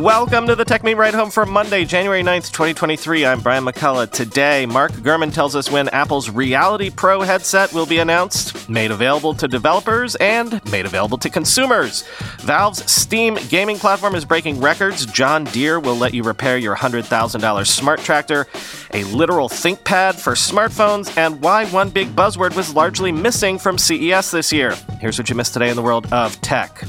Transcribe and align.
Welcome 0.00 0.46
to 0.46 0.56
the 0.56 0.64
Techmeme 0.64 0.96
Ride 0.96 1.12
Home 1.12 1.30
for 1.30 1.44
Monday, 1.44 1.84
January 1.84 2.22
9th, 2.22 2.50
2023. 2.52 3.26
I'm 3.26 3.40
Brian 3.40 3.66
McCullough. 3.66 4.10
Today, 4.10 4.64
Mark 4.64 4.92
Gurman 4.92 5.30
tells 5.30 5.54
us 5.54 5.70
when 5.70 5.90
Apple's 5.90 6.30
Reality 6.30 6.88
Pro 6.88 7.20
headset 7.20 7.70
will 7.74 7.84
be 7.84 7.98
announced, 7.98 8.66
made 8.70 8.92
available 8.92 9.34
to 9.34 9.46
developers, 9.46 10.14
and 10.14 10.64
made 10.72 10.86
available 10.86 11.18
to 11.18 11.28
consumers. 11.28 12.08
Valve's 12.38 12.90
Steam 12.90 13.34
gaming 13.50 13.76
platform 13.76 14.14
is 14.14 14.24
breaking 14.24 14.58
records. 14.58 15.04
John 15.04 15.44
Deere 15.44 15.78
will 15.78 15.96
let 15.96 16.14
you 16.14 16.22
repair 16.22 16.56
your 16.56 16.74
$100,000 16.74 17.66
smart 17.66 18.00
tractor, 18.00 18.46
a 18.94 19.04
literal 19.04 19.50
ThinkPad 19.50 20.18
for 20.18 20.32
smartphones, 20.32 21.14
and 21.18 21.42
why 21.42 21.66
one 21.66 21.90
big 21.90 22.08
buzzword 22.16 22.56
was 22.56 22.74
largely 22.74 23.12
missing 23.12 23.58
from 23.58 23.76
CES 23.76 24.30
this 24.30 24.50
year. 24.50 24.74
Here's 24.98 25.18
what 25.18 25.28
you 25.28 25.36
missed 25.36 25.52
today 25.52 25.68
in 25.68 25.76
the 25.76 25.82
world 25.82 26.10
of 26.10 26.40
tech. 26.40 26.84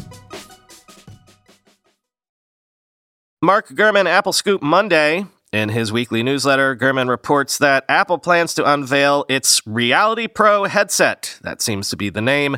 Mark 3.44 3.70
Gurman, 3.70 4.06
Apple 4.06 4.34
Scoop 4.34 4.62
Monday. 4.62 5.26
In 5.52 5.70
his 5.70 5.92
weekly 5.92 6.22
newsletter, 6.22 6.76
Gurman 6.76 7.10
reports 7.10 7.58
that 7.58 7.84
Apple 7.90 8.20
plans 8.20 8.54
to 8.54 8.72
unveil 8.72 9.26
its 9.28 9.66
Reality 9.66 10.28
Pro 10.28 10.66
headset, 10.66 11.40
that 11.42 11.60
seems 11.60 11.90
to 11.90 11.98
be 11.98 12.12
the 12.12 12.22
name, 12.22 12.58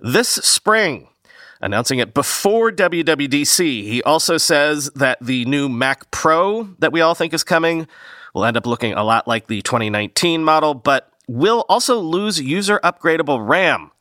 this 0.00 0.28
spring, 0.28 1.06
announcing 1.60 2.00
it 2.00 2.12
before 2.12 2.72
WWDC. 2.72 3.84
He 3.84 4.02
also 4.02 4.36
says 4.36 4.90
that 4.96 5.18
the 5.20 5.44
new 5.44 5.68
Mac 5.68 6.10
Pro 6.10 6.70
that 6.80 6.92
we 6.92 7.00
all 7.00 7.14
think 7.14 7.32
is 7.32 7.44
coming 7.44 7.86
will 8.34 8.44
end 8.44 8.56
up 8.56 8.66
looking 8.66 8.94
a 8.94 9.04
lot 9.04 9.28
like 9.28 9.46
the 9.46 9.62
2019 9.62 10.42
model, 10.42 10.74
but 10.74 11.08
will 11.28 11.64
also 11.68 12.00
lose 12.00 12.40
user 12.40 12.80
upgradable 12.82 13.46
RAM. 13.48 13.92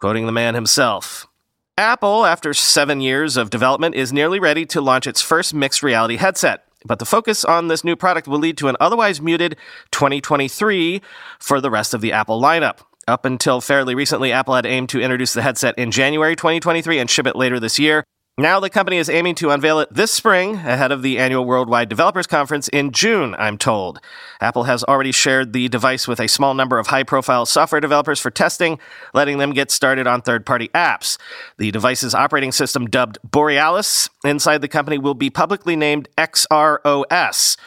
Quoting 0.00 0.26
the 0.26 0.32
man 0.32 0.56
himself, 0.56 1.28
Apple, 1.78 2.26
after 2.26 2.52
seven 2.52 3.00
years 3.00 3.38
of 3.38 3.48
development, 3.48 3.94
is 3.94 4.12
nearly 4.12 4.38
ready 4.38 4.66
to 4.66 4.80
launch 4.82 5.06
its 5.06 5.22
first 5.22 5.54
mixed 5.54 5.82
reality 5.82 6.16
headset. 6.16 6.64
But 6.84 6.98
the 6.98 7.06
focus 7.06 7.46
on 7.46 7.68
this 7.68 7.82
new 7.82 7.96
product 7.96 8.28
will 8.28 8.38
lead 8.38 8.58
to 8.58 8.68
an 8.68 8.76
otherwise 8.78 9.22
muted 9.22 9.56
2023 9.90 11.00
for 11.38 11.62
the 11.62 11.70
rest 11.70 11.94
of 11.94 12.02
the 12.02 12.12
Apple 12.12 12.38
lineup. 12.42 12.80
Up 13.08 13.24
until 13.24 13.62
fairly 13.62 13.94
recently, 13.94 14.32
Apple 14.32 14.54
had 14.54 14.66
aimed 14.66 14.90
to 14.90 15.00
introduce 15.00 15.32
the 15.32 15.40
headset 15.40 15.76
in 15.78 15.90
January 15.90 16.36
2023 16.36 16.98
and 16.98 17.08
ship 17.08 17.26
it 17.26 17.36
later 17.36 17.58
this 17.58 17.78
year. 17.78 18.04
Now 18.38 18.60
the 18.60 18.70
company 18.70 18.96
is 18.96 19.10
aiming 19.10 19.34
to 19.36 19.50
unveil 19.50 19.78
it 19.80 19.92
this 19.92 20.10
spring 20.10 20.54
ahead 20.54 20.90
of 20.90 21.02
the 21.02 21.18
annual 21.18 21.44
Worldwide 21.44 21.90
Developers 21.90 22.26
Conference 22.26 22.66
in 22.68 22.90
June, 22.90 23.34
I'm 23.38 23.58
told. 23.58 24.00
Apple 24.40 24.64
has 24.64 24.82
already 24.84 25.12
shared 25.12 25.52
the 25.52 25.68
device 25.68 26.08
with 26.08 26.18
a 26.18 26.28
small 26.28 26.54
number 26.54 26.78
of 26.78 26.86
high 26.86 27.02
profile 27.02 27.44
software 27.44 27.82
developers 27.82 28.20
for 28.20 28.30
testing, 28.30 28.78
letting 29.12 29.36
them 29.36 29.52
get 29.52 29.70
started 29.70 30.06
on 30.06 30.22
third 30.22 30.46
party 30.46 30.68
apps. 30.68 31.18
The 31.58 31.70
device's 31.72 32.14
operating 32.14 32.52
system, 32.52 32.86
dubbed 32.86 33.18
Borealis, 33.22 34.08
inside 34.24 34.62
the 34.62 34.68
company 34.68 34.96
will 34.96 35.12
be 35.12 35.28
publicly 35.28 35.76
named 35.76 36.08
XROS. 36.16 37.58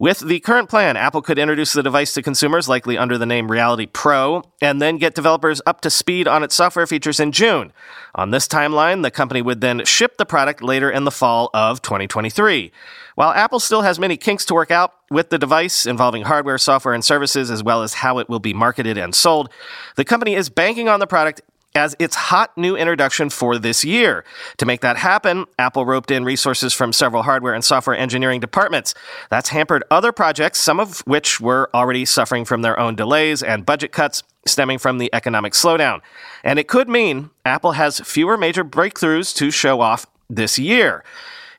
With 0.00 0.20
the 0.20 0.38
current 0.38 0.68
plan, 0.68 0.96
Apple 0.96 1.22
could 1.22 1.40
introduce 1.40 1.72
the 1.72 1.82
device 1.82 2.14
to 2.14 2.22
consumers, 2.22 2.68
likely 2.68 2.96
under 2.96 3.18
the 3.18 3.26
name 3.26 3.50
Reality 3.50 3.86
Pro, 3.86 4.44
and 4.62 4.80
then 4.80 4.96
get 4.96 5.16
developers 5.16 5.60
up 5.66 5.80
to 5.80 5.90
speed 5.90 6.28
on 6.28 6.44
its 6.44 6.54
software 6.54 6.86
features 6.86 7.18
in 7.18 7.32
June. 7.32 7.72
On 8.14 8.30
this 8.30 8.46
timeline, 8.46 9.02
the 9.02 9.10
company 9.10 9.42
would 9.42 9.60
then 9.60 9.84
ship 9.84 10.16
the 10.16 10.24
product 10.24 10.62
later 10.62 10.88
in 10.88 11.02
the 11.02 11.10
fall 11.10 11.50
of 11.52 11.82
2023. 11.82 12.70
While 13.16 13.30
Apple 13.30 13.58
still 13.58 13.82
has 13.82 13.98
many 13.98 14.16
kinks 14.16 14.44
to 14.44 14.54
work 14.54 14.70
out 14.70 14.94
with 15.10 15.30
the 15.30 15.38
device 15.38 15.84
involving 15.84 16.22
hardware, 16.22 16.58
software, 16.58 16.94
and 16.94 17.04
services, 17.04 17.50
as 17.50 17.64
well 17.64 17.82
as 17.82 17.94
how 17.94 18.18
it 18.18 18.28
will 18.28 18.38
be 18.38 18.54
marketed 18.54 18.98
and 18.98 19.16
sold, 19.16 19.50
the 19.96 20.04
company 20.04 20.36
is 20.36 20.48
banking 20.48 20.88
on 20.88 21.00
the 21.00 21.08
product 21.08 21.40
as 21.74 21.94
its 21.98 22.16
hot 22.16 22.56
new 22.56 22.76
introduction 22.76 23.30
for 23.30 23.58
this 23.58 23.84
year. 23.84 24.24
To 24.56 24.66
make 24.66 24.80
that 24.80 24.96
happen, 24.96 25.46
Apple 25.58 25.86
roped 25.86 26.10
in 26.10 26.24
resources 26.24 26.72
from 26.72 26.92
several 26.92 27.22
hardware 27.22 27.54
and 27.54 27.64
software 27.64 27.96
engineering 27.96 28.40
departments. 28.40 28.94
That's 29.30 29.50
hampered 29.50 29.84
other 29.90 30.12
projects, 30.12 30.58
some 30.58 30.80
of 30.80 31.00
which 31.00 31.40
were 31.40 31.70
already 31.74 32.04
suffering 32.04 32.44
from 32.44 32.62
their 32.62 32.78
own 32.78 32.96
delays 32.96 33.42
and 33.42 33.66
budget 33.66 33.92
cuts 33.92 34.22
stemming 34.46 34.78
from 34.78 34.98
the 34.98 35.10
economic 35.12 35.52
slowdown. 35.52 36.00
And 36.42 36.58
it 36.58 36.68
could 36.68 36.88
mean 36.88 37.30
Apple 37.44 37.72
has 37.72 38.00
fewer 38.00 38.36
major 38.36 38.64
breakthroughs 38.64 39.34
to 39.36 39.50
show 39.50 39.80
off 39.80 40.06
this 40.28 40.58
year. 40.58 41.04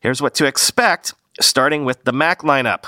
Here's 0.01 0.21
what 0.21 0.33
to 0.35 0.45
expect, 0.45 1.13
starting 1.39 1.85
with 1.85 2.03
the 2.03 2.13
Mac 2.13 2.41
lineup. 2.41 2.85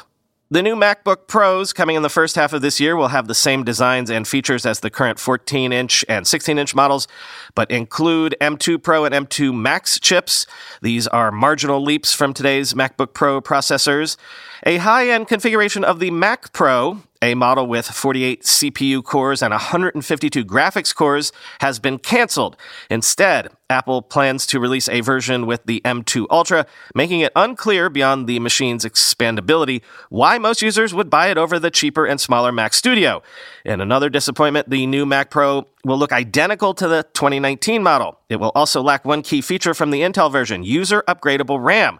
The 0.53 0.61
new 0.61 0.75
MacBook 0.75 1.27
Pros 1.27 1.71
coming 1.71 1.95
in 1.95 2.03
the 2.03 2.09
first 2.09 2.35
half 2.35 2.51
of 2.51 2.61
this 2.61 2.77
year 2.77 2.97
will 2.97 3.07
have 3.07 3.29
the 3.29 3.33
same 3.33 3.63
designs 3.63 4.09
and 4.09 4.27
features 4.27 4.65
as 4.65 4.81
the 4.81 4.89
current 4.89 5.17
14 5.17 5.71
inch 5.71 6.03
and 6.09 6.27
16 6.27 6.57
inch 6.57 6.75
models, 6.75 7.07
but 7.55 7.71
include 7.71 8.35
M2 8.41 8.83
Pro 8.83 9.05
and 9.05 9.15
M2 9.15 9.55
Max 9.55 9.97
chips. 9.97 10.45
These 10.81 11.07
are 11.07 11.31
marginal 11.31 11.81
leaps 11.81 12.13
from 12.13 12.33
today's 12.33 12.73
MacBook 12.73 13.13
Pro 13.13 13.39
processors. 13.39 14.17
A 14.63 14.77
high 14.77 15.09
end 15.09 15.27
configuration 15.27 15.83
of 15.83 15.99
the 15.99 16.11
Mac 16.11 16.53
Pro 16.53 17.01
a 17.21 17.35
model 17.35 17.67
with 17.67 17.85
48 17.85 18.41
CPU 18.41 19.03
cores 19.03 19.43
and 19.43 19.51
152 19.51 20.43
graphics 20.43 20.93
cores 20.93 21.31
has 21.59 21.77
been 21.77 21.99
canceled. 21.99 22.57
Instead, 22.89 23.49
Apple 23.69 24.01
plans 24.01 24.45
to 24.47 24.59
release 24.59 24.89
a 24.89 25.01
version 25.01 25.45
with 25.45 25.63
the 25.65 25.81
M2 25.85 26.25
Ultra, 26.29 26.65
making 26.95 27.19
it 27.21 27.31
unclear 27.35 27.89
beyond 27.89 28.27
the 28.27 28.39
machine's 28.39 28.83
expandability 28.83 29.81
why 30.09 30.37
most 30.39 30.61
users 30.61 30.93
would 30.93 31.09
buy 31.09 31.27
it 31.27 31.37
over 31.37 31.59
the 31.59 31.71
cheaper 31.71 32.05
and 32.05 32.19
smaller 32.19 32.51
Mac 32.51 32.73
Studio. 32.73 33.21
In 33.63 33.79
another 33.79 34.09
disappointment, 34.09 34.69
the 34.69 34.87
new 34.87 35.05
Mac 35.05 35.29
Pro 35.29 35.67
will 35.85 35.97
look 35.97 36.11
identical 36.11 36.73
to 36.73 36.87
the 36.87 37.03
2019 37.13 37.81
model. 37.81 38.19
It 38.29 38.37
will 38.37 38.51
also 38.55 38.81
lack 38.81 39.05
one 39.05 39.21
key 39.21 39.41
feature 39.41 39.73
from 39.73 39.91
the 39.91 40.01
Intel 40.01 40.31
version 40.31 40.63
user 40.63 41.03
upgradable 41.07 41.63
RAM. 41.63 41.99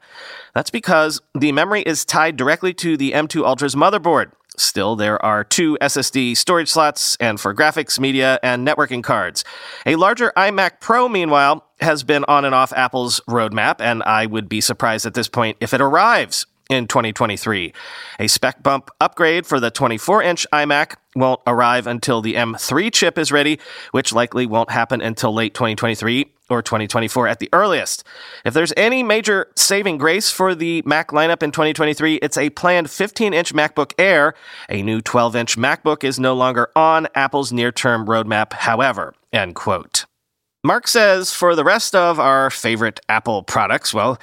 That's 0.54 0.70
because 0.70 1.22
the 1.34 1.52
memory 1.52 1.82
is 1.82 2.06
tied 2.06 2.38
directly 2.38 2.74
to 2.76 2.98
the 2.98 3.12
M2 3.12 3.46
Ultra's 3.46 3.76
motherboard. 3.76 4.32
Still, 4.58 4.98
there 4.98 5.24
are 5.24 5.44
two 5.46 5.78
SSD 5.82 6.36
storage 6.36 6.70
slots 6.70 7.16
and 7.20 7.40
for 7.40 7.56
graphics, 7.56 8.00
media, 8.00 8.38
and 8.44 8.68
networking 8.68 9.02
cards. 9.02 9.46
A 9.86 9.96
larger 9.96 10.34
iMac 10.36 10.82
Pro, 10.82 11.08
meanwhile, 11.08 11.66
has 11.80 12.04
been 12.04 12.26
on 12.28 12.44
and 12.44 12.54
off 12.54 12.74
Apple's 12.74 13.22
roadmap, 13.30 13.80
and 13.80 14.04
I 14.04 14.26
would 14.26 14.50
be 14.50 14.60
surprised 14.60 15.06
at 15.06 15.14
this 15.14 15.30
point 15.30 15.58
if 15.62 15.74
it 15.74 15.80
arrives 15.80 16.46
in 16.72 16.88
2023. 16.88 17.74
A 18.20 18.28
spec 18.28 18.64
bump 18.64 18.90
upgrade 19.02 19.46
for 19.46 19.60
the 19.60 19.70
24 19.70 20.24
inch 20.24 20.48
iMac 20.54 20.96
won't 21.16 21.42
arrive 21.46 21.86
until 21.86 22.22
the 22.22 22.36
M3 22.36 22.92
chip 22.92 23.18
is 23.18 23.32
ready, 23.32 23.60
which 23.92 24.14
likely 24.14 24.46
won't 24.46 24.72
happen 24.72 25.02
until 25.02 25.34
late 25.34 25.54
2023 25.54 26.32
or 26.50 26.62
2024 26.62 27.28
at 27.28 27.40
the 27.40 27.50
earliest. 27.52 28.06
If 28.46 28.54
there's 28.54 28.74
any 28.78 29.04
major 29.04 29.48
saving 29.56 29.98
grace 29.98 30.32
for 30.32 30.56
the 30.56 30.82
Mac 30.86 31.10
lineup 31.10 31.44
in 31.44 31.52
2023, 31.52 32.16
it's 32.16 32.38
a 32.38 32.50
planned 32.52 32.90
15 32.90 33.34
inch 33.34 33.54
MacBook 33.54 33.94
Air. 33.98 34.34
A 34.70 34.82
new 34.82 35.02
12 35.02 35.36
inch 35.36 35.58
MacBook 35.58 36.06
is 36.06 36.20
no 36.20 36.34
longer 36.34 36.70
on 36.76 37.08
Apple's 37.16 37.52
near 37.52 37.72
term 37.72 38.06
roadmap, 38.06 38.54
however. 38.54 39.14
End 39.34 39.56
quote. 39.56 40.06
Mark 40.64 40.88
says 40.88 41.34
for 41.34 41.56
the 41.56 41.64
rest 41.64 41.96
of 41.96 42.20
our 42.20 42.52
favorite 42.52 43.00
Apple 43.10 43.42
products, 43.42 43.96
well, 43.96 44.20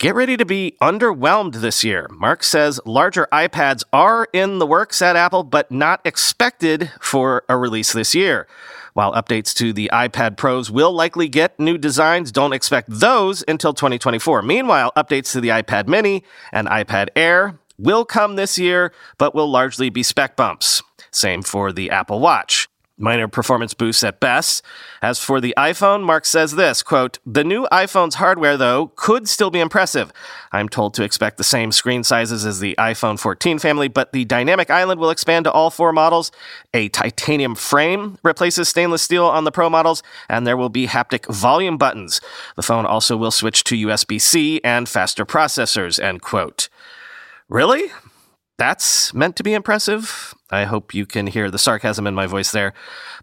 Get 0.00 0.14
ready 0.14 0.36
to 0.36 0.44
be 0.44 0.76
underwhelmed 0.80 1.56
this 1.56 1.82
year. 1.82 2.06
Mark 2.12 2.44
says 2.44 2.80
larger 2.84 3.26
iPads 3.32 3.82
are 3.92 4.28
in 4.32 4.60
the 4.60 4.66
works 4.66 5.02
at 5.02 5.16
Apple, 5.16 5.42
but 5.42 5.72
not 5.72 6.00
expected 6.04 6.92
for 7.00 7.42
a 7.48 7.58
release 7.58 7.92
this 7.92 8.14
year. 8.14 8.46
While 8.92 9.12
updates 9.12 9.52
to 9.54 9.72
the 9.72 9.90
iPad 9.92 10.36
Pros 10.36 10.70
will 10.70 10.92
likely 10.92 11.28
get 11.28 11.58
new 11.58 11.76
designs, 11.76 12.30
don't 12.30 12.52
expect 12.52 12.86
those 12.88 13.42
until 13.48 13.74
2024. 13.74 14.40
Meanwhile, 14.42 14.92
updates 14.96 15.32
to 15.32 15.40
the 15.40 15.48
iPad 15.48 15.88
Mini 15.88 16.22
and 16.52 16.68
iPad 16.68 17.08
Air 17.16 17.58
will 17.76 18.04
come 18.04 18.36
this 18.36 18.56
year, 18.56 18.92
but 19.18 19.34
will 19.34 19.50
largely 19.50 19.90
be 19.90 20.04
spec 20.04 20.36
bumps. 20.36 20.80
Same 21.10 21.42
for 21.42 21.72
the 21.72 21.90
Apple 21.90 22.20
Watch 22.20 22.68
minor 22.98 23.28
performance 23.28 23.74
boosts 23.74 24.02
at 24.02 24.20
best. 24.20 24.62
As 25.00 25.22
for 25.22 25.40
the 25.40 25.54
iPhone, 25.56 26.02
Mark 26.02 26.24
says 26.24 26.56
this, 26.56 26.82
quote, 26.82 27.18
"The 27.24 27.44
new 27.44 27.66
iPhone's 27.72 28.16
hardware 28.16 28.56
though 28.56 28.92
could 28.96 29.28
still 29.28 29.50
be 29.50 29.60
impressive. 29.60 30.12
I'm 30.52 30.68
told 30.68 30.94
to 30.94 31.04
expect 31.04 31.36
the 31.36 31.44
same 31.44 31.72
screen 31.72 32.02
sizes 32.04 32.44
as 32.44 32.60
the 32.60 32.74
iPhone 32.78 33.18
14 33.18 33.58
family, 33.58 33.88
but 33.88 34.12
the 34.12 34.24
dynamic 34.24 34.70
island 34.70 35.00
will 35.00 35.10
expand 35.10 35.44
to 35.44 35.52
all 35.52 35.70
four 35.70 35.92
models. 35.92 36.32
A 36.74 36.88
titanium 36.88 37.54
frame 37.54 38.18
replaces 38.22 38.68
stainless 38.68 39.02
steel 39.02 39.26
on 39.26 39.44
the 39.44 39.52
Pro 39.52 39.70
models, 39.70 40.02
and 40.28 40.46
there 40.46 40.56
will 40.56 40.68
be 40.68 40.86
haptic 40.86 41.32
volume 41.32 41.78
buttons. 41.78 42.20
The 42.56 42.62
phone 42.62 42.86
also 42.86 43.16
will 43.16 43.30
switch 43.30 43.64
to 43.64 43.76
USB-C 43.76 44.60
and 44.64 44.88
faster 44.88 45.24
processors." 45.24 46.02
End 46.02 46.22
quote. 46.22 46.68
Really? 47.48 47.92
That's 48.58 49.14
meant 49.14 49.36
to 49.36 49.42
be 49.42 49.54
impressive. 49.54 50.34
I 50.50 50.64
hope 50.64 50.94
you 50.94 51.04
can 51.06 51.26
hear 51.26 51.50
the 51.50 51.58
sarcasm 51.58 52.06
in 52.06 52.14
my 52.14 52.26
voice 52.26 52.52
there. 52.52 52.72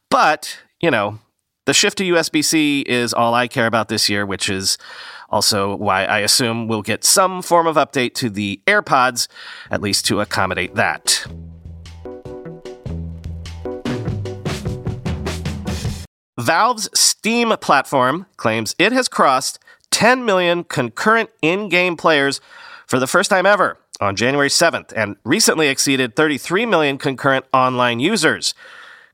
But, 0.10 0.60
you 0.80 0.92
know, 0.92 1.20
the 1.66 1.74
shift 1.74 1.98
to 1.98 2.04
USB 2.04 2.44
C 2.44 2.82
is 2.82 3.14
all 3.14 3.34
I 3.34 3.48
care 3.48 3.66
about 3.66 3.90
this 3.90 4.10
year, 4.10 4.26
which 4.26 4.50
is 4.50 4.78
also 5.30 5.76
why 5.76 6.06
I 6.06 6.20
assume 6.20 6.68
we'll 6.68 6.84
get 6.84 7.04
some 7.04 7.42
form 7.42 7.66
of 7.66 7.76
update 7.76 8.14
to 8.16 8.30
the 8.30 8.62
AirPods, 8.68 9.28
at 9.72 9.82
least 9.82 10.06
to 10.08 10.22
accommodate 10.22 10.76
that. 10.76 11.26
Valve's 16.40 16.90
Steam 16.94 17.50
platform 17.60 18.28
claims 18.38 18.76
it 18.78 18.92
has 18.92 19.08
crossed 19.08 19.58
10 19.90 20.26
million 20.26 20.64
concurrent 20.64 21.32
in 21.42 21.70
game 21.70 21.98
players 21.98 22.40
for 22.86 23.00
the 23.00 23.08
first 23.08 23.32
time 23.32 23.48
ever 23.48 23.80
on 24.02 24.16
January 24.16 24.50
7th 24.50 24.94
and 24.96 25.16
recently 25.24 25.68
exceeded 25.68 26.16
33 26.16 26.66
million 26.66 26.98
concurrent 26.98 27.46
online 27.54 28.00
users. 28.00 28.54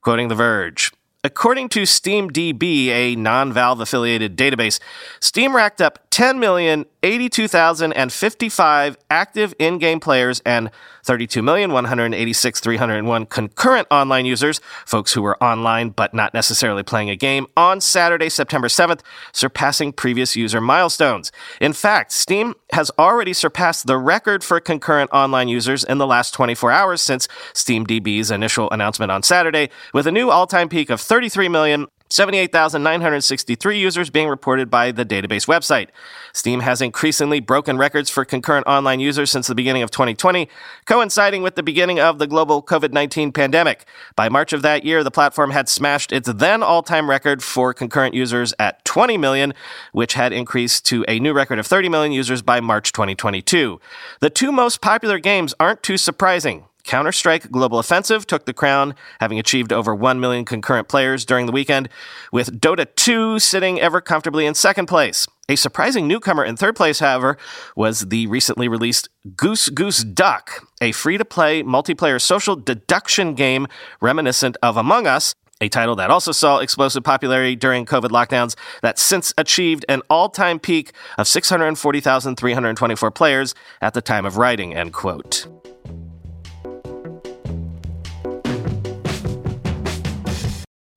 Quoting 0.01 0.27
The 0.27 0.35
Verge. 0.35 0.91
According 1.23 1.69
to 1.69 1.83
SteamDB, 1.83 2.87
a 2.87 3.15
non 3.15 3.53
Valve 3.53 3.79
affiliated 3.79 4.35
database, 4.35 4.79
Steam 5.19 5.55
racked 5.55 5.79
up 5.79 5.99
10,082,055 6.09 8.95
active 9.11 9.53
in 9.59 9.77
game 9.77 9.99
players 9.99 10.41
and 10.47 10.71
32,186,301 11.05 13.29
concurrent 13.29 13.87
online 13.89 14.25
users, 14.25 14.59
folks 14.85 15.13
who 15.13 15.21
were 15.21 15.41
online 15.41 15.87
but 15.89 16.13
not 16.13 16.33
necessarily 16.33 16.83
playing 16.83 17.09
a 17.09 17.15
game, 17.15 17.47
on 17.55 17.79
Saturday, 17.81 18.29
September 18.29 18.67
7th, 18.67 18.99
surpassing 19.31 19.93
previous 19.93 20.35
user 20.35 20.61
milestones. 20.61 21.31
In 21.59 21.73
fact, 21.73 22.11
Steam 22.11 22.53
has 22.73 22.91
already 22.97 23.33
surpassed 23.33 23.87
the 23.87 23.97
record 23.97 24.43
for 24.43 24.59
concurrent 24.59 25.09
online 25.11 25.47
users 25.47 25.83
in 25.83 25.97
the 25.97 26.07
last 26.07 26.33
24 26.33 26.71
hours 26.71 27.01
since 27.01 27.27
SteamDB's 27.53 28.31
initial 28.31 28.69
announcement 28.71 29.11
on 29.11 29.23
Saturday, 29.23 29.69
with 29.93 30.07
a 30.07 30.11
new 30.11 30.29
all 30.29 30.47
time 30.47 30.69
peak 30.69 30.89
of 30.89 31.01
33 31.11 31.49
million 31.49 31.87
78,963 32.09 33.77
users 33.77 34.09
being 34.09 34.29
reported 34.29 34.69
by 34.69 34.93
the 34.93 35.05
database 35.05 35.45
website. 35.45 35.89
Steam 36.31 36.61
has 36.61 36.81
increasingly 36.81 37.41
broken 37.41 37.77
records 37.77 38.09
for 38.09 38.23
concurrent 38.23 38.65
online 38.65 39.01
users 39.01 39.29
since 39.29 39.47
the 39.47 39.55
beginning 39.55 39.83
of 39.83 39.91
2020, 39.91 40.47
coinciding 40.85 41.43
with 41.43 41.55
the 41.55 41.63
beginning 41.63 41.99
of 41.99 42.17
the 42.17 42.27
global 42.27 42.63
COVID 42.63 42.93
19 42.93 43.33
pandemic. 43.33 43.85
By 44.15 44.29
March 44.29 44.53
of 44.53 44.61
that 44.61 44.85
year, 44.85 45.03
the 45.03 45.11
platform 45.11 45.51
had 45.51 45.67
smashed 45.67 46.13
its 46.13 46.31
then 46.31 46.63
all 46.63 46.81
time 46.81 47.09
record 47.09 47.43
for 47.43 47.73
concurrent 47.73 48.13
users 48.13 48.53
at 48.57 48.85
20 48.85 49.17
million, 49.17 49.53
which 49.91 50.13
had 50.13 50.31
increased 50.31 50.85
to 50.85 51.03
a 51.09 51.19
new 51.19 51.33
record 51.33 51.59
of 51.59 51.67
30 51.67 51.89
million 51.89 52.13
users 52.13 52.41
by 52.41 52.61
March 52.61 52.93
2022. 52.93 53.81
The 54.21 54.29
two 54.29 54.53
most 54.53 54.79
popular 54.79 55.19
games 55.19 55.53
aren't 55.59 55.83
too 55.83 55.97
surprising. 55.97 56.67
Counter 56.83 57.11
Strike 57.11 57.51
Global 57.51 57.79
Offensive 57.79 58.25
took 58.27 58.45
the 58.45 58.53
crown, 58.53 58.95
having 59.19 59.39
achieved 59.39 59.71
over 59.71 59.95
1 59.95 60.19
million 60.19 60.45
concurrent 60.45 60.87
players 60.87 61.25
during 61.25 61.45
the 61.45 61.51
weekend, 61.51 61.89
with 62.31 62.59
Dota 62.59 62.87
2 62.95 63.39
sitting 63.39 63.79
ever 63.79 64.01
comfortably 64.01 64.45
in 64.45 64.53
second 64.53 64.87
place. 64.87 65.27
A 65.49 65.55
surprising 65.55 66.07
newcomer 66.07 66.45
in 66.45 66.55
third 66.55 66.75
place, 66.75 66.99
however, 66.99 67.37
was 67.75 68.07
the 68.07 68.27
recently 68.27 68.67
released 68.67 69.09
Goose 69.35 69.69
Goose 69.69 70.03
Duck, 70.03 70.65
a 70.79 70.91
free 70.91 71.17
to 71.17 71.25
play 71.25 71.63
multiplayer 71.63 72.21
social 72.21 72.55
deduction 72.55 73.33
game 73.33 73.67
reminiscent 73.99 74.55
of 74.63 74.77
Among 74.77 75.07
Us, 75.07 75.35
a 75.61 75.69
title 75.69 75.95
that 75.95 76.09
also 76.09 76.31
saw 76.31 76.57
explosive 76.57 77.03
popularity 77.03 77.55
during 77.55 77.85
COVID 77.85 78.09
lockdowns 78.09 78.55
that 78.81 78.97
since 78.97 79.33
achieved 79.37 79.85
an 79.87 80.01
all-time 80.09 80.59
peak 80.59 80.91
of 81.17 81.27
640,324 81.27 83.11
players 83.11 83.53
at 83.81 83.93
the 83.93 84.01
time 84.01 84.25
of 84.25 84.37
writing, 84.37 84.73
end 84.73 84.91
quote. 84.91 85.47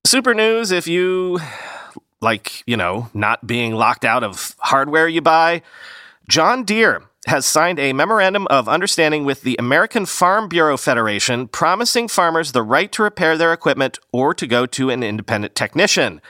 Super 0.06 0.34
news 0.34 0.70
if 0.70 0.86
you 0.86 1.40
like, 2.20 2.62
you 2.66 2.76
know, 2.76 3.08
not 3.14 3.46
being 3.46 3.74
locked 3.74 4.04
out 4.04 4.22
of 4.22 4.54
hardware 4.58 5.08
you 5.08 5.22
buy. 5.22 5.62
John 6.28 6.64
Deere 6.64 7.04
has 7.26 7.46
signed 7.46 7.78
a 7.78 7.94
memorandum 7.94 8.46
of 8.48 8.68
understanding 8.68 9.24
with 9.24 9.42
the 9.42 9.56
American 9.58 10.04
Farm 10.04 10.48
Bureau 10.48 10.76
Federation 10.76 11.48
promising 11.48 12.08
farmers 12.08 12.52
the 12.52 12.62
right 12.62 12.92
to 12.92 13.02
repair 13.02 13.38
their 13.38 13.52
equipment 13.52 13.98
or 14.12 14.34
to 14.34 14.46
go 14.46 14.66
to 14.66 14.90
an 14.90 15.02
independent 15.02 15.54
technician. 15.54 16.20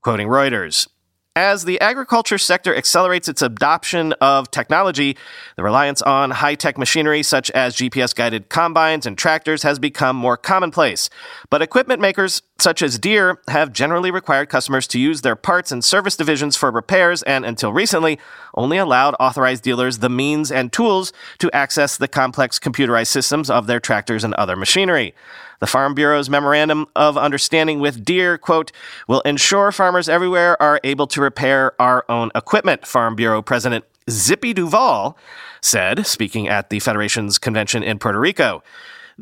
Quoting 0.00 0.28
Reuters, 0.28 0.88
as 1.36 1.64
the 1.64 1.80
agriculture 1.80 2.38
sector 2.38 2.74
accelerates 2.74 3.28
its 3.28 3.40
adoption 3.40 4.12
of 4.20 4.50
technology, 4.50 5.16
the 5.56 5.62
reliance 5.62 6.02
on 6.02 6.30
high 6.30 6.56
tech 6.56 6.76
machinery 6.76 7.22
such 7.22 7.50
as 7.52 7.76
GPS 7.76 8.14
guided 8.14 8.48
combines 8.48 9.06
and 9.06 9.16
tractors 9.16 9.62
has 9.62 9.78
become 9.78 10.16
more 10.16 10.36
commonplace. 10.36 11.08
But 11.48 11.62
equipment 11.62 12.00
makers 12.00 12.42
such 12.58 12.82
as 12.82 12.98
Deere 12.98 13.40
have 13.48 13.72
generally 13.72 14.10
required 14.10 14.48
customers 14.48 14.86
to 14.88 14.98
use 14.98 15.22
their 15.22 15.36
parts 15.36 15.70
and 15.72 15.84
service 15.84 16.16
divisions 16.16 16.56
for 16.56 16.70
repairs 16.70 17.22
and, 17.22 17.44
until 17.44 17.72
recently, 17.72 18.18
only 18.54 18.78
allowed 18.78 19.14
authorized 19.20 19.62
dealers 19.62 19.98
the 19.98 20.08
means 20.08 20.50
and 20.50 20.72
tools 20.72 21.12
to 21.38 21.50
access 21.54 21.96
the 21.96 22.08
complex 22.08 22.58
computerized 22.58 23.08
systems 23.08 23.50
of 23.50 23.66
their 23.66 23.80
tractors 23.80 24.24
and 24.24 24.34
other 24.34 24.56
machinery. 24.56 25.14
The 25.60 25.66
Farm 25.66 25.94
Bureau's 25.94 26.30
memorandum 26.30 26.86
of 26.96 27.18
understanding 27.18 27.80
with 27.80 28.04
Deere, 28.04 28.38
quote, 28.38 28.72
will 29.06 29.20
ensure 29.22 29.72
farmers 29.72 30.08
everywhere 30.08 30.60
are 30.60 30.80
able 30.84 31.06
to 31.08 31.20
repair 31.20 31.80
our 31.80 32.04
own 32.08 32.30
equipment, 32.34 32.86
Farm 32.86 33.14
Bureau 33.14 33.42
President 33.42 33.84
Zippy 34.08 34.54
Duval 34.54 35.16
said, 35.60 36.06
speaking 36.06 36.48
at 36.48 36.70
the 36.70 36.80
Federation's 36.80 37.38
convention 37.38 37.82
in 37.82 37.98
Puerto 37.98 38.18
Rico. 38.18 38.62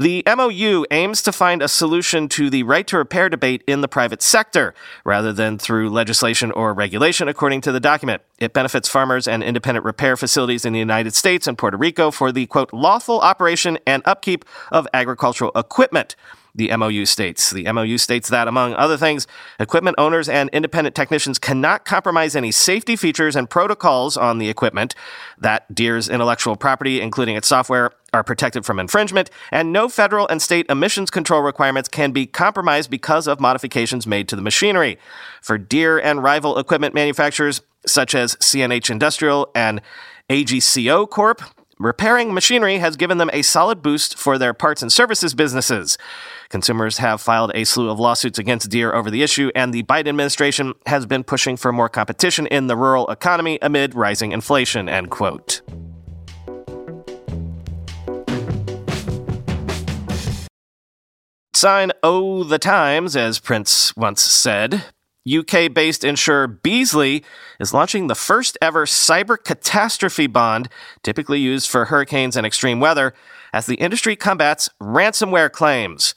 The 0.00 0.22
MOU 0.28 0.86
aims 0.92 1.22
to 1.22 1.32
find 1.32 1.60
a 1.60 1.66
solution 1.66 2.28
to 2.28 2.50
the 2.50 2.62
right 2.62 2.86
to 2.86 2.96
repair 2.96 3.28
debate 3.28 3.64
in 3.66 3.80
the 3.80 3.88
private 3.88 4.22
sector, 4.22 4.72
rather 5.04 5.32
than 5.32 5.58
through 5.58 5.90
legislation 5.90 6.52
or 6.52 6.72
regulation, 6.72 7.26
according 7.26 7.62
to 7.62 7.72
the 7.72 7.80
document. 7.80 8.22
It 8.38 8.52
benefits 8.52 8.88
farmers 8.88 9.26
and 9.26 9.42
independent 9.42 9.84
repair 9.84 10.16
facilities 10.16 10.64
in 10.64 10.72
the 10.72 10.78
United 10.78 11.14
States 11.14 11.48
and 11.48 11.58
Puerto 11.58 11.76
Rico 11.76 12.12
for 12.12 12.30
the, 12.30 12.46
quote, 12.46 12.72
lawful 12.72 13.18
operation 13.18 13.76
and 13.88 14.04
upkeep 14.06 14.44
of 14.70 14.86
agricultural 14.94 15.50
equipment 15.56 16.14
the 16.58 16.76
MOU 16.76 17.06
states. 17.06 17.50
The 17.50 17.72
MOU 17.72 17.96
states 17.99 18.28
that, 18.28 18.49
among 18.49 18.75
other 18.75 18.96
things, 18.96 19.26
equipment 19.58 19.94
owners 19.96 20.28
and 20.28 20.50
independent 20.50 20.94
technicians 20.94 21.38
cannot 21.38 21.84
compromise 21.84 22.37
any 22.37 22.50
safety 22.50 22.96
features 22.96 23.37
and 23.37 23.49
protocols 23.49 24.16
on 24.16 24.38
the 24.38 24.49
equipment, 24.50 24.94
that 25.38 25.72
Deere's 25.75 26.08
intellectual 26.08 26.56
property, 26.56 27.00
including 27.00 27.37
its 27.37 27.49
software, 27.49 27.93
are 28.12 28.25
protected 28.25 28.66
from 28.66 28.81
infringement, 28.81 29.31
and 29.52 29.72
no 29.72 29.88
federal 29.88 30.26
and 30.28 30.43
state 30.43 30.66
emissions 30.69 31.10
control 31.10 31.43
requirements 31.43 31.88
can 31.88 32.10
be 32.10 32.26
compromised 32.26 32.90
because 32.90 33.26
of 33.26 33.38
modifications 33.38 34.06
made 34.06 34.28
to 34.28 34.37
the 34.37 34.43
machinery. 34.43 34.99
For 35.40 35.58
Deere 35.58 35.99
and 35.99 36.22
rival 36.22 36.58
equipment 36.58 36.93
manufacturers 36.93 37.62
such 37.87 38.14
as 38.14 38.34
CNH 38.37 38.90
Industrial 38.90 39.49
and 39.55 39.81
AGCO 40.28 41.08
Corp, 41.08 41.43
repairing 41.78 42.34
machinery 42.34 42.78
has 42.78 42.96
given 42.96 43.19
them 43.19 43.30
a 43.32 43.42
solid 43.42 43.82
boost 43.82 44.19
for 44.19 44.38
their 44.38 44.52
parts 44.52 44.82
and 44.82 44.92
services 44.92 45.34
businesses. 45.34 45.96
Consumers 46.48 46.98
have 46.98 47.20
filed 47.20 47.52
a 47.54 47.64
slew 47.64 47.90
of 47.90 48.00
lawsuits 48.00 48.38
against 48.38 48.70
Deere 48.70 48.92
over 48.92 49.10
the 49.10 49.22
issue, 49.22 49.50
and 49.54 49.72
the 49.72 49.82
Biden 49.84 50.08
administration 50.08 50.75
has 50.86 51.06
been 51.06 51.25
pushing 51.25 51.56
for 51.56 51.72
more 51.72 51.88
competition 51.88 52.46
in 52.46 52.66
the 52.66 52.76
rural 52.76 53.08
economy 53.08 53.58
amid 53.62 53.94
rising 53.94 54.32
inflation. 54.32 54.88
End 54.88 55.10
quote. 55.10 55.62
Sign 61.55 61.91
Oh 62.05 62.44
the 62.44 62.58
Times, 62.60 63.17
as 63.17 63.41
Prince 63.41 63.96
once 63.96 64.22
said. 64.22 64.84
UK 65.37 65.73
based 65.73 66.05
insurer 66.05 66.49
Beazley 66.49 67.25
is 67.61 67.75
launching 67.75 68.06
the 68.06 68.15
first 68.15 68.56
ever 68.63 68.87
cyber 68.87 69.37
catastrophe 69.43 70.27
bond, 70.27 70.69
typically 71.03 71.41
used 71.41 71.69
for 71.69 71.87
hurricanes 71.87 72.37
and 72.37 72.47
extreme 72.47 72.81
weather, 72.81 73.15
as 73.53 73.67
the 73.67 73.77
industry 73.77 74.17
combats 74.17 74.69
ransomware 74.81 75.51
claims. 75.51 76.15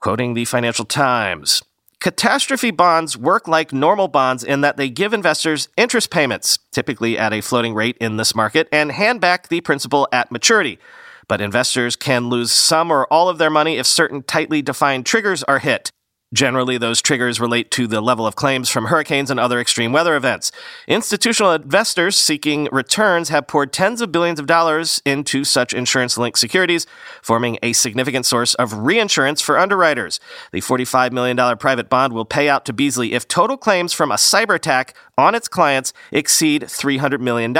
Quoting 0.00 0.34
the 0.34 0.44
Financial 0.44 0.84
Times 0.84 1.62
Catastrophe 2.00 2.70
bonds 2.70 3.16
work 3.16 3.48
like 3.48 3.72
normal 3.72 4.06
bonds 4.06 4.44
in 4.44 4.60
that 4.60 4.76
they 4.76 4.88
give 4.88 5.12
investors 5.12 5.68
interest 5.76 6.10
payments, 6.10 6.58
typically 6.70 7.18
at 7.18 7.32
a 7.32 7.40
floating 7.40 7.74
rate 7.74 7.96
in 8.00 8.16
this 8.16 8.34
market, 8.34 8.68
and 8.70 8.92
hand 8.92 9.20
back 9.20 9.48
the 9.48 9.60
principal 9.62 10.06
at 10.12 10.30
maturity. 10.30 10.78
But 11.26 11.40
investors 11.40 11.96
can 11.96 12.28
lose 12.28 12.52
some 12.52 12.90
or 12.90 13.06
all 13.06 13.28
of 13.28 13.38
their 13.38 13.50
money 13.50 13.78
if 13.78 13.86
certain 13.86 14.22
tightly 14.22 14.62
defined 14.62 15.06
triggers 15.06 15.42
are 15.44 15.58
hit. 15.58 15.90
Generally, 16.34 16.78
those 16.78 17.00
triggers 17.00 17.38
relate 17.38 17.70
to 17.70 17.86
the 17.86 18.00
level 18.00 18.26
of 18.26 18.34
claims 18.34 18.68
from 18.68 18.86
hurricanes 18.86 19.30
and 19.30 19.38
other 19.38 19.60
extreme 19.60 19.92
weather 19.92 20.16
events. 20.16 20.50
Institutional 20.88 21.52
investors 21.52 22.16
seeking 22.16 22.68
returns 22.72 23.28
have 23.28 23.46
poured 23.46 23.72
tens 23.72 24.00
of 24.00 24.10
billions 24.10 24.40
of 24.40 24.46
dollars 24.46 25.00
into 25.04 25.44
such 25.44 25.72
insurance 25.72 26.18
linked 26.18 26.38
securities, 26.38 26.84
forming 27.22 27.58
a 27.62 27.72
significant 27.72 28.26
source 28.26 28.54
of 28.54 28.72
reinsurance 28.72 29.40
for 29.40 29.56
underwriters. 29.56 30.18
The 30.50 30.60
$45 30.60 31.12
million 31.12 31.36
private 31.58 31.88
bond 31.88 32.12
will 32.12 32.24
pay 32.24 32.48
out 32.48 32.64
to 32.66 32.72
Beazley 32.72 33.12
if 33.12 33.28
total 33.28 33.56
claims 33.56 33.92
from 33.92 34.10
a 34.10 34.16
cyber 34.16 34.56
attack 34.56 34.96
on 35.16 35.36
its 35.36 35.46
clients 35.46 35.92
exceed 36.10 36.62
$300 36.62 37.20
million 37.20 37.52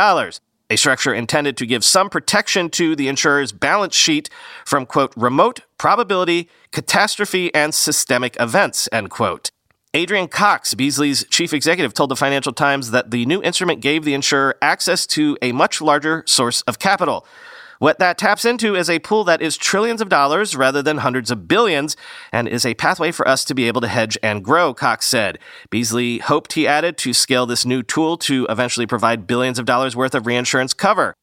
a 0.68 0.76
structure 0.76 1.14
intended 1.14 1.56
to 1.56 1.66
give 1.66 1.84
some 1.84 2.08
protection 2.10 2.70
to 2.70 2.96
the 2.96 3.08
insurer's 3.08 3.52
balance 3.52 3.94
sheet 3.94 4.28
from, 4.64 4.86
quote, 4.86 5.12
remote 5.16 5.60
probability, 5.78 6.48
catastrophe, 6.72 7.54
and 7.54 7.74
systemic 7.74 8.36
events, 8.40 8.88
end 8.92 9.10
quote. 9.10 9.50
Adrian 9.94 10.28
Cox, 10.28 10.74
Beazley's 10.74 11.24
chief 11.30 11.54
executive, 11.54 11.94
told 11.94 12.10
the 12.10 12.16
Financial 12.16 12.52
Times 12.52 12.90
that 12.90 13.10
the 13.10 13.24
new 13.24 13.42
instrument 13.42 13.80
gave 13.80 14.04
the 14.04 14.12
insurer 14.12 14.56
access 14.60 15.06
to 15.06 15.38
a 15.40 15.52
much 15.52 15.80
larger 15.80 16.22
source 16.26 16.60
of 16.62 16.78
capital. 16.78 17.26
What 17.78 17.98
that 17.98 18.18
taps 18.18 18.44
into 18.44 18.74
is 18.74 18.88
a 18.88 18.98
pool 19.00 19.24
that 19.24 19.42
is 19.42 19.56
trillions 19.56 20.00
of 20.00 20.08
dollars 20.08 20.56
rather 20.56 20.82
than 20.82 20.98
hundreds 20.98 21.30
of 21.30 21.46
billions 21.46 21.96
and 22.32 22.48
is 22.48 22.64
a 22.64 22.74
pathway 22.74 23.12
for 23.12 23.26
us 23.28 23.44
to 23.44 23.54
be 23.54 23.68
able 23.68 23.80
to 23.82 23.88
hedge 23.88 24.16
and 24.22 24.44
grow, 24.44 24.72
Cox 24.72 25.06
said. 25.06 25.38
Beazley 25.70 26.20
hoped, 26.20 26.54
he 26.54 26.66
added, 26.66 26.96
to 26.98 27.12
scale 27.12 27.46
this 27.46 27.66
new 27.66 27.82
tool 27.82 28.16
to 28.18 28.46
eventually 28.48 28.86
provide 28.86 29.26
billions 29.26 29.58
of 29.58 29.66
dollars 29.66 29.94
worth 29.94 30.14
of 30.14 30.26
reinsurance 30.26 30.72
cover. 30.72 31.14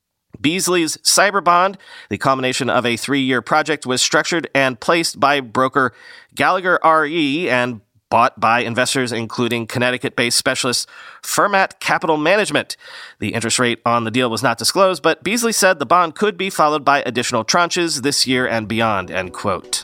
Beazley's 0.41 0.98
cyber 0.98 1.43
bond, 1.43 1.77
the 2.10 2.17
culmination 2.17 2.69
of 2.69 2.86
a 2.86 2.98
three 2.98 3.22
year 3.22 3.41
project, 3.41 3.86
was 3.86 4.01
structured 4.01 4.50
and 4.53 4.79
placed 4.79 5.19
by 5.19 5.39
broker 5.39 5.93
Gallagher 6.36 6.79
RE 6.83 7.50
and 7.50 7.81
bought 8.13 8.39
by 8.39 8.60
investors, 8.60 9.12
including 9.12 9.65
Connecticut 9.65 10.15
based 10.15 10.38
specialist 10.38 10.88
Fermat 11.24 11.79
Capital 11.79 12.15
Management. 12.15 12.77
The 13.17 13.34
interest 13.34 13.58
rate 13.58 13.82
on 13.88 14.03
the 14.03 14.12
deal 14.12 14.29
was 14.29 14.43
not 14.43 14.60
disclosed, 14.60 15.01
but 15.01 15.24
Beazley 15.24 15.51
said 15.51 15.79
the 15.79 15.88
bond 15.88 16.13
could 16.13 16.38
be 16.38 16.51
followed 16.51 16.86
by 16.86 17.01
additional 17.08 17.43
tranches 17.43 18.03
this 18.03 18.27
year 18.27 18.48
and 18.48 18.67
beyond, 18.67 19.10
end 19.10 19.34
quote. 19.34 19.84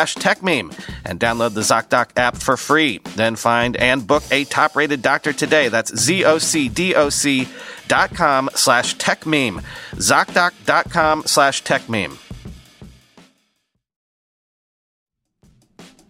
slash 0.00 0.14
techmeme 0.16 0.72
and 1.04 1.20
download 1.20 1.52
the 1.52 1.60
ZocDoc 1.60 2.10
app 2.16 2.36
for 2.36 2.56
free. 2.56 3.00
Then 3.16 3.36
find 3.36 3.76
and 3.76 4.06
book 4.06 4.22
a 4.30 4.44
top 4.44 4.74
rated 4.74 5.02
doctor 5.02 5.32
today. 5.32 5.68
That's 5.68 5.94
Z-O-C-D-O-C 5.94 7.48
dot 7.86 8.14
com 8.14 8.48
slash 8.54 8.96
techmeme. 8.96 9.62
ZocDoc.com 9.92 11.24
slash 11.26 11.62
techmeme. 11.64 12.29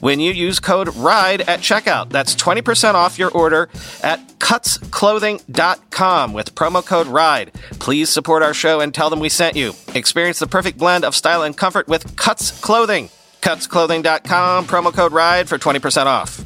when 0.00 0.20
you 0.20 0.32
use 0.32 0.60
code 0.60 0.94
RIDE 0.96 1.42
at 1.42 1.60
checkout. 1.60 2.10
That's 2.10 2.34
20% 2.34 2.94
off 2.94 3.18
your 3.18 3.30
order 3.30 3.68
at 4.02 4.20
cutsclothing.com 4.38 6.32
with 6.32 6.54
promo 6.54 6.84
code 6.84 7.06
RIDE. 7.06 7.52
Please 7.78 8.10
support 8.10 8.42
our 8.42 8.54
show 8.54 8.80
and 8.80 8.94
tell 8.94 9.10
them 9.10 9.20
we 9.20 9.28
sent 9.28 9.56
you. 9.56 9.72
Experience 9.94 10.38
the 10.38 10.46
perfect 10.46 10.78
blend 10.78 11.04
of 11.04 11.14
style 11.14 11.42
and 11.42 11.56
comfort 11.56 11.88
with 11.88 12.16
Cuts 12.16 12.58
Clothing. 12.60 13.10
CutsClothing.com, 13.42 14.66
promo 14.66 14.92
code 14.92 15.12
RIDE 15.12 15.48
for 15.48 15.58
20% 15.58 16.06
off. 16.06 16.44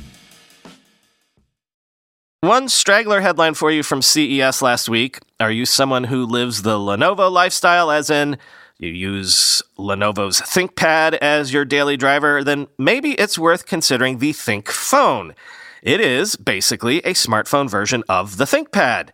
One 2.41 2.69
straggler 2.69 3.21
headline 3.21 3.55
for 3.55 3.71
you 3.71 3.85
from 3.85 4.03
CES 4.03 4.63
last 4.63 4.89
week. 4.89 5.21
Are 5.39 5.53
you 5.53 5.65
someone 5.65 6.05
who 6.05 6.27
lives 6.27 6.63
the 6.63 6.77
Lenovo 6.77 7.31
lifestyle, 7.31 7.89
as 7.91 8.11
in 8.11 8.37
you 8.79 8.91
use 8.91 9.63
Lenovo's 9.79 10.41
ThinkPad 10.41 11.15
as 11.15 11.53
your 11.53 11.65
daily 11.65 11.97
driver? 11.97 12.43
Then 12.43 12.67
maybe 12.79 13.13
it's 13.13 13.39
worth 13.39 13.67
considering 13.67 14.19
the 14.19 14.33
ThinkPhone. 14.33 15.35
It 15.83 16.01
is 16.01 16.37
basically 16.37 16.99
a 16.99 17.15
smartphone 17.15 17.69
version 17.69 18.05
of 18.09 18.37
the 18.37 18.45
ThinkPad. 18.45 19.11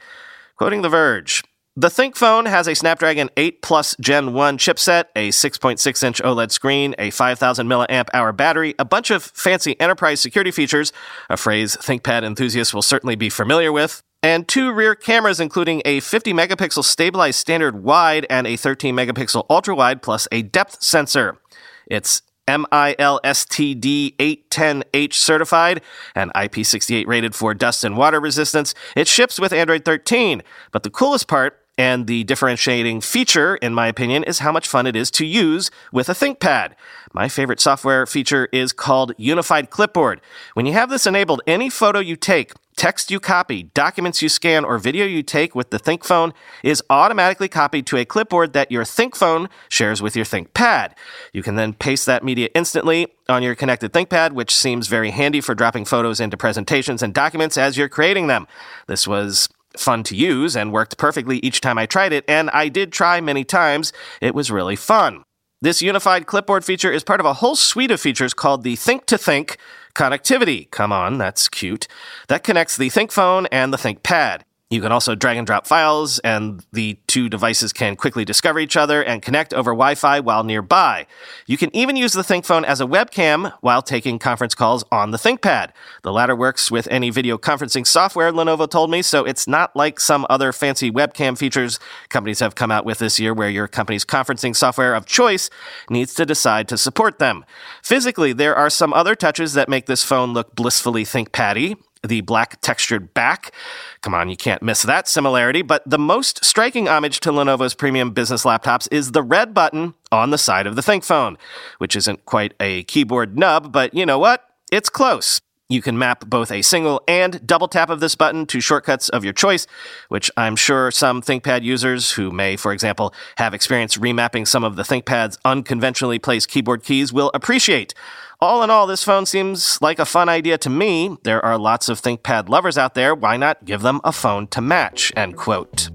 Quoting 0.56 0.82
The 0.82 0.88
Verge, 0.88 1.42
the 1.76 1.86
ThinkPhone 1.86 2.48
has 2.48 2.66
a 2.66 2.74
Snapdragon 2.74 3.30
8 3.36 3.62
Plus 3.62 3.94
Gen 4.00 4.32
1 4.32 4.58
chipset, 4.58 5.04
a 5.14 5.28
6.6 5.28 6.02
inch 6.02 6.20
OLED 6.22 6.50
screen, 6.50 6.92
a 6.98 7.10
5000 7.10 7.68
milliamp 7.68 8.08
hour 8.12 8.32
battery, 8.32 8.74
a 8.80 8.84
bunch 8.84 9.12
of 9.12 9.22
fancy 9.22 9.80
enterprise 9.80 10.20
security 10.20 10.50
features, 10.50 10.92
a 11.30 11.36
phrase 11.36 11.76
ThinkPad 11.76 12.24
enthusiasts 12.24 12.74
will 12.74 12.82
certainly 12.82 13.14
be 13.14 13.30
familiar 13.30 13.70
with, 13.70 14.02
and 14.22 14.48
two 14.48 14.72
rear 14.72 14.94
cameras, 14.94 15.40
including 15.40 15.82
a 15.84 16.00
50 16.00 16.32
megapixel 16.32 16.84
stabilized 16.84 17.38
standard 17.38 17.82
wide 17.82 18.26
and 18.28 18.46
a 18.46 18.56
13 18.56 18.94
megapixel 18.94 19.46
ultra 19.48 19.74
wide, 19.74 20.02
plus 20.02 20.26
a 20.32 20.42
depth 20.42 20.82
sensor. 20.82 21.38
It's 21.86 22.22
MILSTD 22.48 24.16
810H 24.16 25.12
certified 25.12 25.82
and 26.14 26.32
IP68 26.32 27.06
rated 27.06 27.34
for 27.34 27.54
dust 27.54 27.84
and 27.84 27.96
water 27.96 28.20
resistance. 28.20 28.74
It 28.96 29.06
ships 29.06 29.38
with 29.38 29.52
Android 29.52 29.84
13. 29.84 30.42
But 30.72 30.82
the 30.82 30.90
coolest 30.90 31.28
part 31.28 31.60
and 31.78 32.08
the 32.08 32.24
differentiating 32.24 33.00
feature, 33.00 33.54
in 33.56 33.72
my 33.72 33.86
opinion, 33.86 34.24
is 34.24 34.40
how 34.40 34.50
much 34.50 34.66
fun 34.66 34.86
it 34.86 34.96
is 34.96 35.10
to 35.12 35.24
use 35.24 35.70
with 35.92 36.08
a 36.08 36.12
ThinkPad. 36.12 36.72
My 37.14 37.28
favorite 37.28 37.60
software 37.60 38.04
feature 38.04 38.48
is 38.52 38.72
called 38.72 39.14
Unified 39.16 39.70
Clipboard. 39.70 40.20
When 40.54 40.66
you 40.66 40.72
have 40.72 40.90
this 40.90 41.06
enabled, 41.06 41.40
any 41.46 41.70
photo 41.70 42.00
you 42.00 42.16
take, 42.16 42.52
text 42.76 43.10
you 43.10 43.20
copy, 43.20 43.64
documents 43.74 44.20
you 44.22 44.28
scan, 44.28 44.64
or 44.64 44.78
video 44.78 45.06
you 45.06 45.22
take 45.22 45.54
with 45.54 45.70
the 45.70 45.78
ThinkPhone 45.78 46.32
is 46.64 46.82
automatically 46.90 47.48
copied 47.48 47.86
to 47.86 47.96
a 47.96 48.04
clipboard 48.04 48.52
that 48.52 48.72
your 48.72 48.82
ThinkPhone 48.84 49.48
shares 49.68 50.02
with 50.02 50.16
your 50.16 50.24
ThinkPad. 50.24 50.92
You 51.32 51.42
can 51.42 51.54
then 51.54 51.74
paste 51.74 52.06
that 52.06 52.24
media 52.24 52.48
instantly 52.54 53.08
on 53.28 53.42
your 53.42 53.54
connected 53.54 53.92
ThinkPad, 53.92 54.32
which 54.32 54.54
seems 54.54 54.88
very 54.88 55.10
handy 55.10 55.40
for 55.40 55.54
dropping 55.54 55.84
photos 55.84 56.18
into 56.18 56.36
presentations 56.36 57.02
and 57.02 57.14
documents 57.14 57.56
as 57.56 57.76
you're 57.76 57.88
creating 57.88 58.26
them. 58.26 58.46
This 58.86 59.06
was 59.06 59.48
fun 59.78 60.02
to 60.04 60.16
use 60.16 60.56
and 60.56 60.72
worked 60.72 60.98
perfectly 60.98 61.38
each 61.38 61.60
time 61.60 61.78
I 61.78 61.86
tried 61.86 62.12
it, 62.12 62.24
and 62.28 62.50
I 62.50 62.68
did 62.68 62.92
try 62.92 63.20
many 63.20 63.44
times. 63.44 63.92
It 64.20 64.34
was 64.34 64.50
really 64.50 64.76
fun. 64.76 65.24
This 65.60 65.82
unified 65.82 66.26
clipboard 66.26 66.64
feature 66.64 66.92
is 66.92 67.02
part 67.02 67.20
of 67.20 67.26
a 67.26 67.34
whole 67.34 67.56
suite 67.56 67.90
of 67.90 68.00
features 68.00 68.32
called 68.32 68.62
the 68.62 68.76
Think 68.76 69.06
to 69.06 69.18
Think 69.18 69.56
connectivity. 69.94 70.70
Come 70.70 70.92
on, 70.92 71.18
that's 71.18 71.48
cute. 71.48 71.88
That 72.28 72.44
connects 72.44 72.76
the 72.76 72.88
ThinkPhone 72.88 73.48
and 73.50 73.72
the 73.72 73.76
ThinkPad. 73.76 74.42
You 74.70 74.82
can 74.82 74.92
also 74.92 75.14
drag 75.14 75.38
and 75.38 75.46
drop 75.46 75.66
files, 75.66 76.18
and 76.18 76.62
the 76.72 76.98
two 77.06 77.30
devices 77.30 77.72
can 77.72 77.96
quickly 77.96 78.26
discover 78.26 78.58
each 78.58 78.76
other 78.76 79.02
and 79.02 79.22
connect 79.22 79.54
over 79.54 79.70
Wi 79.70 79.94
Fi 79.94 80.20
while 80.20 80.44
nearby. 80.44 81.06
You 81.46 81.56
can 81.56 81.74
even 81.74 81.96
use 81.96 82.12
the 82.12 82.20
ThinkPhone 82.20 82.64
as 82.64 82.78
a 82.78 82.84
webcam 82.84 83.54
while 83.62 83.80
taking 83.80 84.18
conference 84.18 84.54
calls 84.54 84.84
on 84.92 85.10
the 85.10 85.16
ThinkPad. 85.16 85.70
The 86.02 86.12
latter 86.12 86.36
works 86.36 86.70
with 86.70 86.86
any 86.90 87.08
video 87.08 87.38
conferencing 87.38 87.86
software, 87.86 88.30
Lenovo 88.30 88.68
told 88.68 88.90
me, 88.90 89.00
so 89.00 89.24
it's 89.24 89.48
not 89.48 89.74
like 89.74 89.98
some 89.98 90.26
other 90.28 90.52
fancy 90.52 90.90
webcam 90.90 91.38
features 91.38 91.80
companies 92.10 92.40
have 92.40 92.54
come 92.54 92.70
out 92.70 92.84
with 92.84 92.98
this 92.98 93.18
year 93.18 93.32
where 93.32 93.48
your 93.48 93.68
company's 93.68 94.04
conferencing 94.04 94.54
software 94.54 94.94
of 94.94 95.06
choice 95.06 95.48
needs 95.88 96.12
to 96.12 96.26
decide 96.26 96.68
to 96.68 96.76
support 96.76 97.18
them. 97.18 97.42
Physically, 97.82 98.34
there 98.34 98.54
are 98.54 98.68
some 98.68 98.92
other 98.92 99.14
touches 99.14 99.54
that 99.54 99.70
make 99.70 99.86
this 99.86 100.04
phone 100.04 100.34
look 100.34 100.54
blissfully 100.54 101.04
ThinkPaddy 101.04 101.78
the 102.06 102.20
black 102.22 102.60
textured 102.60 103.14
back. 103.14 103.52
Come 104.00 104.14
on, 104.14 104.28
you 104.28 104.36
can't 104.36 104.62
miss 104.62 104.82
that 104.82 105.08
similarity. 105.08 105.62
But 105.62 105.82
the 105.88 105.98
most 105.98 106.44
striking 106.44 106.88
homage 106.88 107.20
to 107.20 107.30
Lenovo's 107.30 107.74
premium 107.74 108.12
business 108.12 108.44
laptops 108.44 108.88
is 108.90 109.12
the 109.12 109.22
red 109.22 109.54
button 109.54 109.94
on 110.10 110.30
the 110.30 110.38
side 110.38 110.66
of 110.66 110.76
the 110.76 110.82
ThinkPhone, 110.82 111.36
which 111.78 111.96
isn't 111.96 112.24
quite 112.24 112.54
a 112.60 112.84
keyboard 112.84 113.38
nub, 113.38 113.72
but 113.72 113.94
you 113.94 114.06
know 114.06 114.18
what? 114.18 114.44
It's 114.70 114.88
close. 114.88 115.40
You 115.70 115.82
can 115.82 115.98
map 115.98 116.24
both 116.26 116.50
a 116.50 116.62
single 116.62 117.02
and 117.06 117.46
double 117.46 117.68
tap 117.68 117.90
of 117.90 118.00
this 118.00 118.14
button 118.14 118.46
to 118.46 118.58
shortcuts 118.58 119.10
of 119.10 119.22
your 119.22 119.34
choice, 119.34 119.66
which 120.08 120.30
I'm 120.34 120.56
sure 120.56 120.90
some 120.90 121.20
ThinkPad 121.20 121.62
users 121.62 122.12
who 122.12 122.30
may, 122.30 122.56
for 122.56 122.72
example, 122.72 123.12
have 123.36 123.52
experience 123.52 123.98
remapping 123.98 124.48
some 124.48 124.64
of 124.64 124.76
the 124.76 124.82
ThinkPad's 124.82 125.38
unconventionally 125.44 126.18
placed 126.18 126.48
keyboard 126.48 126.84
keys 126.84 127.12
will 127.12 127.30
appreciate. 127.34 127.92
All 128.40 128.62
in 128.62 128.70
all, 128.70 128.86
this 128.86 129.02
phone 129.02 129.26
seems 129.26 129.82
like 129.82 129.98
a 129.98 130.04
fun 130.04 130.28
idea 130.28 130.58
to 130.58 130.70
me. 130.70 131.16
There 131.24 131.44
are 131.44 131.58
lots 131.58 131.88
of 131.88 132.00
ThinkPad 132.00 132.48
lovers 132.48 132.78
out 132.78 132.94
there. 132.94 133.12
Why 133.12 133.36
not 133.36 133.64
give 133.64 133.82
them 133.82 134.00
a 134.04 134.12
phone 134.12 134.46
to 134.48 134.60
match? 134.60 135.12
End 135.16 135.36
quote. 135.36 135.90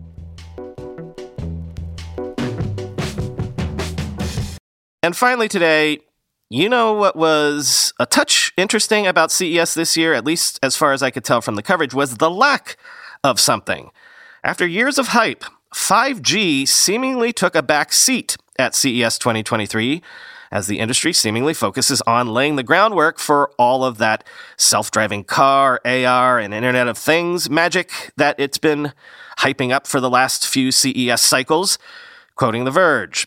And 5.02 5.16
finally, 5.16 5.48
today, 5.48 6.00
you 6.50 6.68
know 6.68 6.92
what 6.92 7.16
was 7.16 7.94
a 7.98 8.06
touch 8.06 8.52
interesting 8.58 9.08
about 9.08 9.32
CES 9.32 9.74
this 9.74 9.96
year, 9.96 10.14
at 10.14 10.26
least 10.26 10.60
as 10.62 10.76
far 10.76 10.92
as 10.92 11.02
I 11.02 11.12
could 11.12 11.24
tell 11.24 11.40
from 11.40 11.56
the 11.56 11.64
coverage, 11.64 11.94
was 11.94 12.18
the 12.18 12.30
lack 12.30 12.76
of 13.24 13.40
something. 13.40 13.90
After 14.44 14.68
years 14.68 14.98
of 14.98 15.10
hype, 15.10 15.46
5G 15.74 16.68
seemingly 16.68 17.32
took 17.32 17.56
a 17.56 17.64
back 17.64 17.94
seat 17.94 18.36
at 18.60 18.76
CES 18.76 19.18
2023 19.18 20.02
as 20.54 20.68
the 20.68 20.80
industry 20.80 21.12
seemingly 21.12 21.54
focuses 21.54 22.00
on 22.04 22.28
laying 22.28 22.58
the 22.58 22.64
groundwork 22.64 23.18
for 23.18 23.50
all 23.58 23.84
of 23.84 23.98
that 23.98 24.24
self 24.56 24.92
driving 24.92 25.24
car, 25.24 25.82
AR, 25.84 26.40
and 26.40 26.54
Internet 26.54 26.88
of 26.88 26.98
Things 26.98 27.50
magic 27.50 28.14
that 28.18 28.40
it's 28.40 28.60
been 28.60 28.94
hyping 29.40 29.72
up 29.72 29.88
for 29.88 30.00
the 30.00 30.12
last 30.12 30.48
few 30.48 30.72
CES 30.72 31.22
cycles. 31.22 31.80
Quoting 32.36 32.66
The 32.66 32.72
Verge. 32.72 33.26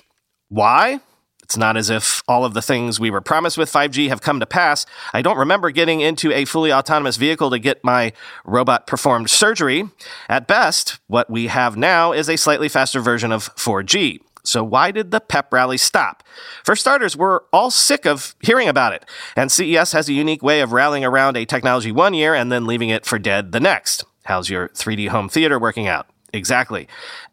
Why? 0.49 1.01
It's 1.43 1.57
not 1.57 1.77
as 1.77 1.91
if 1.91 2.23
all 2.29 2.45
of 2.45 2.55
the 2.55 2.63
things 2.63 3.01
we 3.01 3.11
were 3.11 3.21
promised 3.21 3.59
with 3.59 3.73
5G 3.73 4.09
have 4.09 4.21
come 4.21 4.39
to 4.39 4.47
pass. 4.47 4.87
I 5.13 5.23
don't 5.23 5.37
remember 5.37 5.71
getting 5.71 6.01
into 6.01 6.33
a 6.33 6.45
fully 6.45 6.73
autonomous 6.73 7.17
vehicle 7.17 7.51
to 7.51 7.59
get 7.59 7.83
my 7.85 8.13
robot 8.45 8.87
performed 8.87 9.31
surgery. 9.31 9.89
At 10.29 10.47
best, 10.47 10.99
what 11.09 11.29
we 11.29 11.49
have 11.49 11.77
now 11.77 12.13
is 12.13 12.29
a 12.29 12.37
slightly 12.37 12.69
faster 12.69 13.01
version 13.01 13.33
of 13.33 13.55
4G. 13.57 14.21
So 14.47 14.63
why 14.63 14.91
did 14.91 15.11
the 15.11 15.21
pep 15.21 15.53
rally 15.53 15.77
stop? 15.77 16.23
For 16.65 16.77
starters, 16.77 17.17
we're 17.17 17.41
all 17.53 17.71
sick 17.71 18.07
of 18.07 18.35
hearing 18.41 18.69
about 18.69 18.93
it, 18.93 19.05
and 19.37 19.51
CES 19.51 19.93
has 19.93 20.09
a 20.09 20.13
unique 20.13 20.43
way 20.43 20.61
of 20.61 20.73
rallying 20.73 21.05
around 21.05 21.37
a 21.37 21.45
technology 21.45 21.93
one 21.93 22.15
year 22.15 22.35
and 22.35 22.51
then 22.51 22.67
leaving 22.67 22.89
it 22.89 23.05
for 23.05 23.19
dead 23.19 23.53
the 23.53 23.61
next. 23.61 24.05
How's 24.25 24.49
your 24.51 24.69
3D 24.71 25.09
home 25.09 25.29
theater 25.29 25.59
working 25.59 25.87
out? 25.87 26.07
Exactly. 26.33 26.89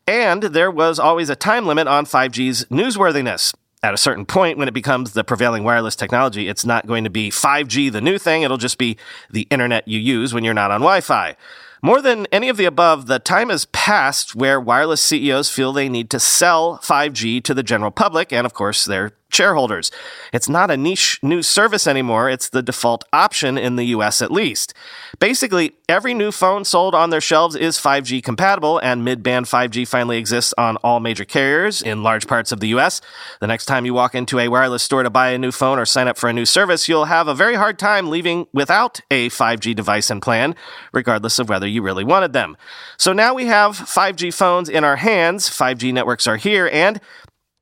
And 0.08 0.44
there 0.44 0.72
was 0.72 1.00
always 1.00 1.30
a 1.30 1.36
time 1.36 1.66
limit 1.66 1.88
on 1.88 2.06
5G's 2.06 2.66
newsworthiness. 2.66 3.54
At 3.82 3.94
a 3.94 3.98
certain 3.98 4.26
point, 4.26 4.58
when 4.58 4.70
it 4.70 4.74
becomes 4.74 5.12
the 5.12 5.26
prevailing 5.26 5.66
wireless 5.66 5.96
technology, 5.96 6.48
it's 6.48 6.66
not 6.66 6.88
going 6.88 7.04
to 7.04 7.10
be 7.10 7.30
5G 7.30 7.92
the 7.92 8.00
new 8.00 8.18
thing, 8.18 8.44
it'll 8.44 8.58
just 8.58 8.78
be 8.78 8.98
the 9.30 9.46
internet 9.50 9.88
you 9.88 10.00
use 10.00 10.34
when 10.34 10.46
you're 10.46 10.54
not 10.54 10.72
on 10.72 10.80
Wi 10.80 11.02
Fi. 11.02 11.36
More 11.86 12.02
than 12.02 12.28
any 12.32 12.48
of 12.48 12.56
the 12.56 12.64
above, 12.64 13.08
the 13.08 13.20
time 13.20 13.50
has 13.50 13.66
passed 13.66 14.36
where 14.36 14.58
wireless 14.58 15.02
CEOs 15.02 15.50
feel 15.50 15.74
they 15.74 15.90
need 15.90 16.10
to 16.12 16.20
sell 16.20 16.80
5G 16.82 17.44
to 17.44 17.54
the 17.54 17.62
general 17.62 17.92
public 17.92 18.32
and, 18.32 18.46
of 18.46 18.54
course, 18.54 18.86
their 18.86 19.12
shareholders. 19.34 19.92
It's 20.32 20.50
not 20.50 20.72
a 20.72 20.78
niche 20.78 21.20
new 21.22 21.42
service 21.42 21.88
anymore, 21.88 22.30
it's 22.30 22.50
the 22.50 22.62
default 22.62 23.04
option 23.12 23.58
in 23.58 23.76
the 23.76 23.86
US 23.86 24.22
at 24.22 24.32
least. 24.32 24.74
Basically, 25.20 25.74
every 25.88 26.14
new 26.14 26.32
phone 26.32 26.66
sold 26.66 26.96
on 26.96 27.10
their 27.10 27.22
shelves 27.22 27.56
is 27.56 27.78
5G 27.78 28.24
compatible, 28.24 28.80
and 28.80 29.06
mid 29.06 29.24
band 29.24 29.46
5G 29.46 29.88
finally 29.88 30.18
exists 30.18 30.54
on 30.58 30.78
all 30.78 31.00
major 31.00 31.26
carriers 31.26 31.82
in 31.82 32.04
large 32.04 32.28
parts 32.28 32.52
of 32.52 32.60
the 32.60 32.68
US. 32.70 33.02
The 33.40 33.48
next 33.48 33.66
time 33.66 33.86
you 33.86 33.94
walk 33.94 34.16
into 34.16 34.40
a 34.40 34.48
wireless 34.48 34.84
store 34.84 35.04
to 35.04 35.10
buy 35.10 35.30
a 35.30 35.38
new 35.38 35.52
phone 35.52 35.80
or 35.80 35.86
sign 35.86 36.08
up 36.08 36.18
for 36.18 36.30
a 36.30 36.34
new 36.34 36.46
service, 36.46 36.90
you'll 36.90 37.06
have 37.06 37.28
a 37.28 37.36
very 37.36 37.56
hard 37.56 37.78
time 37.78 38.10
leaving 38.10 38.48
without 38.54 39.02
a 39.12 39.30
5G 39.30 39.76
device 39.76 40.10
and 40.10 40.22
plan, 40.22 40.56
regardless 40.92 41.40
of 41.40 41.50
whether 41.50 41.68
you 41.68 41.82
really 41.82 42.04
wanted 42.04 42.34
them. 42.34 42.58
So 42.98 43.14
now 43.14 43.34
we 43.34 43.46
have 43.46 43.78
5G 43.78 44.34
phones 44.34 44.70
in 44.70 44.84
our 44.84 44.98
hands, 44.98 45.50
5G 45.50 45.94
networks 45.94 46.28
are 46.28 46.38
here, 46.38 46.70
and 46.72 47.00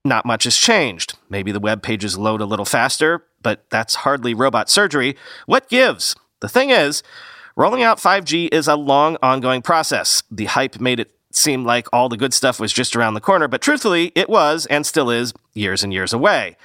not 0.03 0.25
much 0.25 0.45
has 0.45 0.55
changed. 0.57 1.17
Maybe 1.29 1.51
the 1.51 1.59
web 1.59 1.83
pages 1.83 2.17
load 2.17 2.41
a 2.41 2.45
little 2.45 2.65
faster, 2.65 3.25
but 3.41 3.65
that's 3.69 3.95
hardly 3.95 4.33
robot 4.33 4.69
surgery. 4.69 5.15
What 5.45 5.69
gives? 5.69 6.15
The 6.39 6.49
thing 6.49 6.71
is, 6.71 7.03
rolling 7.55 7.83
out 7.83 7.99
5G 7.99 8.49
is 8.51 8.67
a 8.67 8.75
long, 8.75 9.17
ongoing 9.21 9.61
process. 9.61 10.23
The 10.31 10.45
hype 10.45 10.79
made 10.79 10.99
it 10.99 11.11
seem 11.31 11.63
like 11.63 11.87
all 11.93 12.09
the 12.09 12.17
good 12.17 12.33
stuff 12.33 12.59
was 12.59 12.73
just 12.73 12.95
around 12.95 13.13
the 13.13 13.21
corner, 13.21 13.47
but 13.47 13.61
truthfully, 13.61 14.11
it 14.15 14.29
was 14.29 14.65
and 14.65 14.85
still 14.85 15.09
is 15.09 15.33
years 15.53 15.83
and 15.83 15.93
years 15.93 16.13
away. 16.13 16.57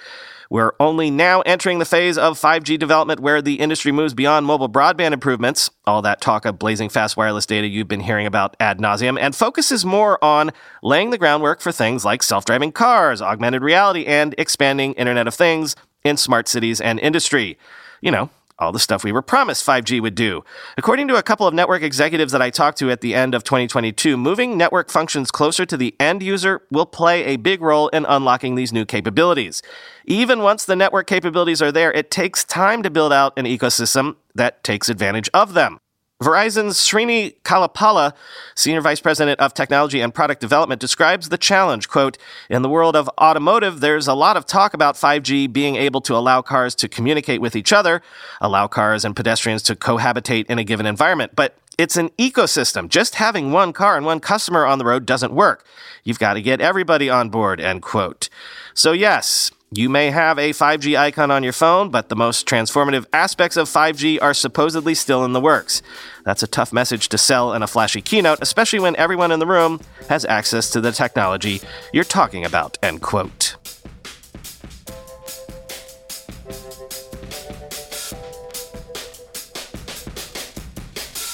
We're 0.50 0.72
only 0.78 1.10
now 1.10 1.40
entering 1.42 1.78
the 1.78 1.84
phase 1.84 2.16
of 2.16 2.38
5G 2.38 2.78
development 2.78 3.20
where 3.20 3.42
the 3.42 3.54
industry 3.54 3.92
moves 3.92 4.14
beyond 4.14 4.46
mobile 4.46 4.68
broadband 4.68 5.12
improvements, 5.12 5.70
all 5.84 6.02
that 6.02 6.20
talk 6.20 6.44
of 6.44 6.58
blazing 6.58 6.88
fast 6.88 7.16
wireless 7.16 7.46
data 7.46 7.66
you've 7.66 7.88
been 7.88 8.00
hearing 8.00 8.26
about 8.26 8.56
ad 8.60 8.78
nauseum, 8.78 9.18
and 9.20 9.34
focuses 9.34 9.84
more 9.84 10.22
on 10.22 10.50
laying 10.82 11.10
the 11.10 11.18
groundwork 11.18 11.60
for 11.60 11.72
things 11.72 12.04
like 12.04 12.22
self 12.22 12.44
driving 12.44 12.72
cars, 12.72 13.20
augmented 13.20 13.62
reality, 13.62 14.04
and 14.04 14.34
expanding 14.38 14.92
Internet 14.94 15.26
of 15.26 15.34
Things 15.34 15.74
in 16.04 16.16
smart 16.16 16.48
cities 16.48 16.80
and 16.80 17.00
industry. 17.00 17.58
You 18.00 18.10
know, 18.12 18.30
all 18.58 18.72
the 18.72 18.78
stuff 18.78 19.04
we 19.04 19.12
were 19.12 19.22
promised 19.22 19.66
5G 19.66 20.00
would 20.00 20.14
do. 20.14 20.44
According 20.78 21.08
to 21.08 21.16
a 21.16 21.22
couple 21.22 21.46
of 21.46 21.54
network 21.54 21.82
executives 21.82 22.32
that 22.32 22.42
I 22.42 22.50
talked 22.50 22.78
to 22.78 22.90
at 22.90 23.00
the 23.00 23.14
end 23.14 23.34
of 23.34 23.44
2022, 23.44 24.16
moving 24.16 24.56
network 24.56 24.90
functions 24.90 25.30
closer 25.30 25.66
to 25.66 25.76
the 25.76 25.94
end 26.00 26.22
user 26.22 26.62
will 26.70 26.86
play 26.86 27.24
a 27.24 27.36
big 27.36 27.60
role 27.60 27.88
in 27.88 28.06
unlocking 28.06 28.54
these 28.54 28.72
new 28.72 28.84
capabilities. 28.84 29.62
Even 30.06 30.40
once 30.40 30.64
the 30.64 30.76
network 30.76 31.06
capabilities 31.06 31.60
are 31.60 31.72
there, 31.72 31.92
it 31.92 32.10
takes 32.10 32.44
time 32.44 32.82
to 32.82 32.90
build 32.90 33.12
out 33.12 33.32
an 33.36 33.44
ecosystem 33.44 34.16
that 34.34 34.64
takes 34.64 34.88
advantage 34.88 35.28
of 35.34 35.54
them. 35.54 35.78
Verizon's 36.22 36.78
Srini 36.78 37.34
Kalapala, 37.42 38.14
Senior 38.54 38.80
Vice 38.80 39.00
President 39.00 39.38
of 39.38 39.52
Technology 39.52 40.00
and 40.00 40.14
Product 40.14 40.40
Development, 40.40 40.80
describes 40.80 41.28
the 41.28 41.36
challenge. 41.36 41.88
Quote, 41.88 42.16
in 42.48 42.62
the 42.62 42.70
world 42.70 42.96
of 42.96 43.10
automotive, 43.20 43.80
there's 43.80 44.08
a 44.08 44.14
lot 44.14 44.36
of 44.36 44.46
talk 44.46 44.72
about 44.72 44.94
5G 44.94 45.52
being 45.52 45.76
able 45.76 46.00
to 46.00 46.14
allow 46.14 46.40
cars 46.40 46.74
to 46.76 46.88
communicate 46.88 47.42
with 47.42 47.54
each 47.54 47.70
other, 47.70 48.00
allow 48.40 48.66
cars 48.66 49.04
and 49.04 49.14
pedestrians 49.14 49.62
to 49.64 49.76
cohabitate 49.76 50.46
in 50.46 50.58
a 50.58 50.64
given 50.64 50.86
environment. 50.86 51.32
But 51.36 51.58
it's 51.76 51.98
an 51.98 52.08
ecosystem. 52.18 52.88
Just 52.88 53.16
having 53.16 53.52
one 53.52 53.74
car 53.74 53.98
and 53.98 54.06
one 54.06 54.20
customer 54.20 54.64
on 54.64 54.78
the 54.78 54.86
road 54.86 55.04
doesn't 55.04 55.34
work. 55.34 55.66
You've 56.02 56.18
got 56.18 56.34
to 56.34 56.40
get 56.40 56.62
everybody 56.62 57.10
on 57.10 57.28
board, 57.28 57.60
end 57.60 57.82
quote. 57.82 58.30
So 58.72 58.92
yes, 58.92 59.50
you 59.72 59.88
may 59.88 60.10
have 60.10 60.38
a 60.38 60.50
5G 60.50 60.96
icon 60.96 61.30
on 61.30 61.42
your 61.42 61.52
phone, 61.52 61.90
but 61.90 62.08
the 62.08 62.14
most 62.14 62.46
transformative 62.46 63.04
aspects 63.12 63.56
of 63.56 63.68
5G 63.68 64.18
are 64.22 64.32
supposedly 64.32 64.94
still 64.94 65.24
in 65.24 65.32
the 65.32 65.40
works. 65.40 65.82
That's 66.24 66.44
a 66.44 66.46
tough 66.46 66.72
message 66.72 67.08
to 67.08 67.18
sell 67.18 67.52
in 67.52 67.62
a 67.62 67.66
flashy 67.66 68.00
keynote, 68.00 68.38
especially 68.40 68.78
when 68.78 68.94
everyone 68.96 69.32
in 69.32 69.40
the 69.40 69.46
room 69.46 69.80
has 70.08 70.24
access 70.24 70.70
to 70.70 70.80
the 70.80 70.92
technology 70.92 71.60
you're 71.92 72.04
talking 72.04 72.44
about, 72.44 72.78
end 72.80 73.02
quote. 73.02 73.56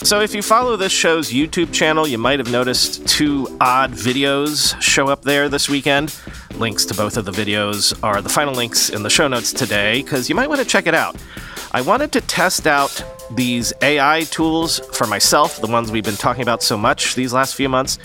So, 0.04 0.20
if 0.20 0.34
you 0.34 0.42
follow 0.42 0.76
this 0.76 0.92
show's 0.92 1.32
YouTube 1.32 1.72
channel, 1.72 2.08
you 2.08 2.18
might 2.18 2.38
have 2.38 2.50
noticed 2.50 3.06
two 3.06 3.46
odd 3.60 3.92
videos 3.92 4.78
show 4.82 5.06
up 5.06 5.22
there 5.22 5.48
this 5.48 5.68
weekend. 5.68 6.14
Links 6.58 6.84
to 6.86 6.94
both 6.94 7.16
of 7.16 7.24
the 7.24 7.32
videos 7.32 7.98
are 8.02 8.22
the 8.22 8.28
final 8.28 8.54
links 8.54 8.90
in 8.90 9.02
the 9.02 9.10
show 9.10 9.26
notes 9.26 9.52
today, 9.52 10.02
because 10.02 10.28
you 10.28 10.34
might 10.34 10.48
want 10.48 10.60
to 10.60 10.66
check 10.66 10.86
it 10.86 10.94
out. 10.94 11.16
I 11.72 11.80
wanted 11.80 12.12
to 12.12 12.20
test 12.20 12.66
out 12.66 13.02
these 13.34 13.72
AI 13.82 14.24
tools 14.24 14.78
for 14.94 15.06
myself, 15.06 15.60
the 15.60 15.66
ones 15.66 15.90
we've 15.90 16.04
been 16.04 16.16
talking 16.16 16.42
about 16.42 16.62
so 16.62 16.76
much 16.76 17.14
these 17.14 17.32
last 17.32 17.54
few 17.54 17.68
months. 17.68 17.98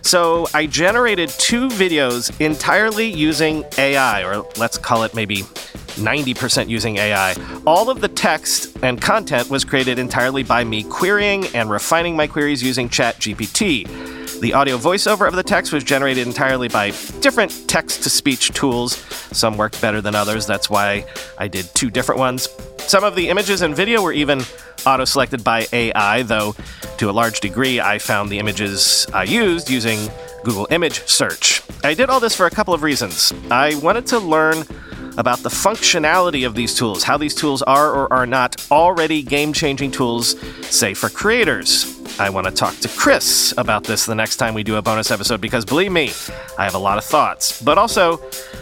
So 0.00 0.46
I 0.54 0.66
generated 0.66 1.28
two 1.28 1.68
videos 1.68 2.32
entirely 2.40 3.06
using 3.06 3.64
AI, 3.76 4.24
or 4.24 4.44
let's 4.56 4.78
call 4.78 5.04
it 5.04 5.14
maybe 5.14 5.42
90% 5.96 6.68
using 6.68 6.96
AI. 6.96 7.34
All 7.66 7.90
of 7.90 8.00
the 8.00 8.08
text 8.08 8.76
and 8.82 9.00
content 9.00 9.50
was 9.50 9.64
created 9.64 9.98
entirely 9.98 10.42
by 10.42 10.64
me 10.64 10.82
querying 10.82 11.46
and 11.54 11.70
refining 11.70 12.16
my 12.16 12.26
queries 12.26 12.62
using 12.62 12.88
ChatGPT. 12.88 13.86
The 14.42 14.54
audio 14.54 14.76
voiceover 14.76 15.28
of 15.28 15.36
the 15.36 15.44
text 15.44 15.72
was 15.72 15.84
generated 15.84 16.26
entirely 16.26 16.66
by 16.66 16.90
different 17.20 17.68
text 17.68 18.02
to 18.02 18.10
speech 18.10 18.52
tools. 18.52 18.96
Some 19.30 19.56
worked 19.56 19.80
better 19.80 20.00
than 20.00 20.16
others, 20.16 20.48
that's 20.48 20.68
why 20.68 21.06
I 21.38 21.46
did 21.46 21.66
two 21.76 21.90
different 21.90 22.18
ones. 22.18 22.48
Some 22.78 23.04
of 23.04 23.14
the 23.14 23.28
images 23.28 23.62
and 23.62 23.72
video 23.76 24.02
were 24.02 24.12
even 24.12 24.42
auto 24.84 25.04
selected 25.04 25.44
by 25.44 25.68
AI, 25.72 26.24
though 26.24 26.56
to 26.98 27.08
a 27.08 27.12
large 27.12 27.38
degree 27.38 27.78
I 27.78 27.98
found 27.98 28.30
the 28.30 28.40
images 28.40 29.06
I 29.14 29.22
used 29.22 29.70
using 29.70 30.10
Google 30.42 30.66
Image 30.72 31.06
Search. 31.06 31.62
I 31.84 31.94
did 31.94 32.10
all 32.10 32.18
this 32.18 32.34
for 32.34 32.46
a 32.46 32.50
couple 32.50 32.74
of 32.74 32.82
reasons. 32.82 33.32
I 33.48 33.76
wanted 33.76 34.06
to 34.06 34.18
learn 34.18 34.64
about 35.18 35.38
the 35.40 35.48
functionality 35.48 36.46
of 36.46 36.54
these 36.54 36.74
tools, 36.74 37.02
how 37.02 37.16
these 37.16 37.34
tools 37.34 37.62
are 37.62 37.92
or 37.92 38.12
are 38.12 38.26
not 38.26 38.66
already 38.70 39.22
game 39.22 39.52
changing 39.52 39.90
tools, 39.90 40.36
say 40.66 40.94
for 40.94 41.08
creators. 41.08 41.98
I 42.18 42.30
want 42.30 42.46
to 42.46 42.52
talk 42.52 42.76
to 42.78 42.88
Chris 42.88 43.54
about 43.56 43.84
this 43.84 44.06
the 44.06 44.14
next 44.14 44.36
time 44.36 44.54
we 44.54 44.62
do 44.62 44.76
a 44.76 44.82
bonus 44.82 45.10
episode 45.10 45.40
because 45.40 45.64
believe 45.64 45.92
me, 45.92 46.12
I 46.58 46.64
have 46.64 46.74
a 46.74 46.78
lot 46.78 46.98
of 46.98 47.04
thoughts. 47.04 47.60
But 47.62 47.78
also, 47.78 48.20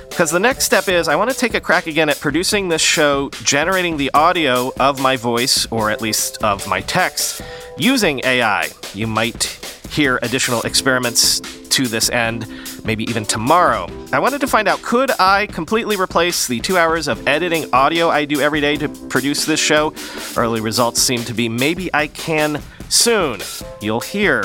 because 0.08 0.30
the 0.30 0.40
next 0.40 0.64
step 0.64 0.88
is 0.88 1.08
I 1.08 1.16
want 1.16 1.30
to 1.30 1.36
take 1.36 1.54
a 1.54 1.60
crack 1.60 1.86
again 1.86 2.08
at 2.08 2.20
producing 2.20 2.68
this 2.68 2.82
show, 2.82 3.30
generating 3.42 3.96
the 3.96 4.10
audio 4.14 4.72
of 4.78 5.00
my 5.00 5.16
voice, 5.16 5.66
or 5.70 5.90
at 5.90 6.00
least 6.00 6.42
of 6.42 6.66
my 6.68 6.80
text, 6.82 7.42
using 7.76 8.20
AI. 8.24 8.68
You 8.94 9.06
might 9.06 9.44
hear 9.90 10.18
additional 10.22 10.62
experiments 10.62 11.40
to 11.84 11.88
this 11.88 12.10
end, 12.10 12.46
maybe 12.84 13.04
even 13.04 13.24
tomorrow. 13.24 13.88
I 14.12 14.18
wanted 14.18 14.40
to 14.42 14.46
find 14.46 14.68
out 14.68 14.82
could 14.82 15.10
I 15.18 15.46
completely 15.46 15.96
replace 15.96 16.46
the 16.46 16.60
two 16.60 16.76
hours 16.76 17.08
of 17.08 17.26
editing 17.26 17.72
audio 17.72 18.08
I 18.10 18.26
do 18.26 18.40
every 18.40 18.60
day 18.60 18.76
to 18.76 18.88
produce 19.08 19.46
this 19.46 19.60
show? 19.60 19.94
Early 20.36 20.60
results 20.60 21.00
seem 21.00 21.24
to 21.24 21.32
be 21.32 21.48
maybe 21.48 21.88
I 21.94 22.08
can 22.08 22.60
soon. 22.88 23.40
You'll 23.80 24.00
hear 24.00 24.44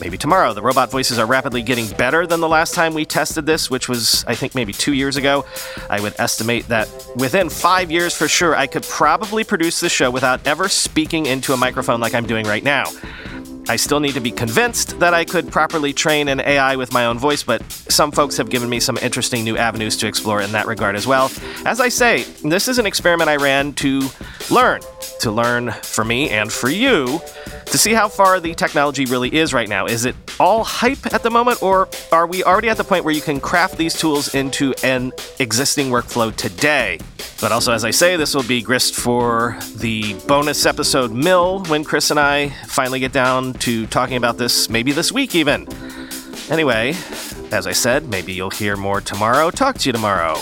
maybe 0.00 0.16
tomorrow. 0.16 0.52
The 0.52 0.62
robot 0.62 0.90
voices 0.90 1.18
are 1.18 1.26
rapidly 1.26 1.62
getting 1.62 1.88
better 1.96 2.26
than 2.26 2.40
the 2.40 2.48
last 2.48 2.74
time 2.74 2.94
we 2.94 3.04
tested 3.04 3.46
this, 3.46 3.68
which 3.68 3.88
was, 3.88 4.24
I 4.28 4.34
think, 4.34 4.54
maybe 4.54 4.72
two 4.72 4.92
years 4.92 5.16
ago. 5.16 5.44
I 5.90 6.00
would 6.00 6.14
estimate 6.18 6.68
that 6.68 6.88
within 7.16 7.48
five 7.48 7.90
years 7.90 8.14
for 8.16 8.28
sure, 8.28 8.54
I 8.54 8.66
could 8.68 8.84
probably 8.84 9.42
produce 9.42 9.80
the 9.80 9.88
show 9.88 10.10
without 10.10 10.46
ever 10.46 10.68
speaking 10.68 11.26
into 11.26 11.52
a 11.52 11.56
microphone 11.56 12.00
like 12.00 12.14
I'm 12.14 12.26
doing 12.26 12.46
right 12.46 12.62
now. 12.62 12.84
I 13.68 13.76
still 13.76 13.98
need 13.98 14.14
to 14.14 14.20
be 14.20 14.30
convinced 14.30 15.00
that 15.00 15.12
I 15.12 15.24
could 15.24 15.50
properly 15.50 15.92
train 15.92 16.28
an 16.28 16.40
AI 16.40 16.76
with 16.76 16.92
my 16.92 17.06
own 17.06 17.18
voice, 17.18 17.42
but 17.42 17.62
some 17.72 18.12
folks 18.12 18.36
have 18.36 18.48
given 18.48 18.68
me 18.68 18.78
some 18.78 18.96
interesting 18.98 19.42
new 19.42 19.56
avenues 19.56 19.96
to 19.98 20.06
explore 20.06 20.40
in 20.40 20.52
that 20.52 20.66
regard 20.66 20.94
as 20.94 21.06
well. 21.06 21.30
As 21.64 21.80
I 21.80 21.88
say, 21.88 22.22
this 22.44 22.68
is 22.68 22.78
an 22.78 22.86
experiment 22.86 23.28
I 23.28 23.36
ran 23.36 23.72
to 23.74 24.08
learn, 24.50 24.82
to 25.20 25.32
learn 25.32 25.72
for 25.72 26.04
me 26.04 26.30
and 26.30 26.52
for 26.52 26.68
you 26.68 27.20
to 27.66 27.78
see 27.78 27.92
how 27.92 28.08
far 28.08 28.38
the 28.38 28.54
technology 28.54 29.04
really 29.04 29.34
is 29.34 29.52
right 29.52 29.68
now. 29.68 29.86
Is 29.86 30.04
it 30.04 30.14
all 30.38 30.64
hype 30.64 31.12
at 31.14 31.22
the 31.22 31.30
moment, 31.30 31.62
or 31.62 31.88
are 32.12 32.26
we 32.26 32.44
already 32.44 32.68
at 32.68 32.76
the 32.76 32.84
point 32.84 33.04
where 33.04 33.14
you 33.14 33.20
can 33.20 33.40
craft 33.40 33.76
these 33.76 33.94
tools 33.94 34.34
into 34.34 34.74
an 34.82 35.12
existing 35.38 35.86
workflow 35.86 36.34
today? 36.34 36.98
But 37.40 37.52
also, 37.52 37.72
as 37.72 37.84
I 37.84 37.90
say, 37.90 38.16
this 38.16 38.34
will 38.34 38.42
be 38.42 38.62
grist 38.62 38.94
for 38.94 39.58
the 39.76 40.14
bonus 40.26 40.64
episode 40.66 41.12
mill 41.12 41.64
when 41.64 41.84
Chris 41.84 42.10
and 42.10 42.20
I 42.20 42.48
finally 42.66 43.00
get 43.00 43.12
down 43.12 43.54
to 43.54 43.86
talking 43.86 44.16
about 44.16 44.38
this, 44.38 44.70
maybe 44.70 44.92
this 44.92 45.12
week 45.12 45.34
even. 45.34 45.68
Anyway, 46.50 46.94
as 47.50 47.66
I 47.66 47.72
said, 47.72 48.08
maybe 48.08 48.32
you'll 48.32 48.50
hear 48.50 48.76
more 48.76 49.00
tomorrow. 49.00 49.50
Talk 49.50 49.78
to 49.78 49.88
you 49.88 49.92
tomorrow. 49.92 50.36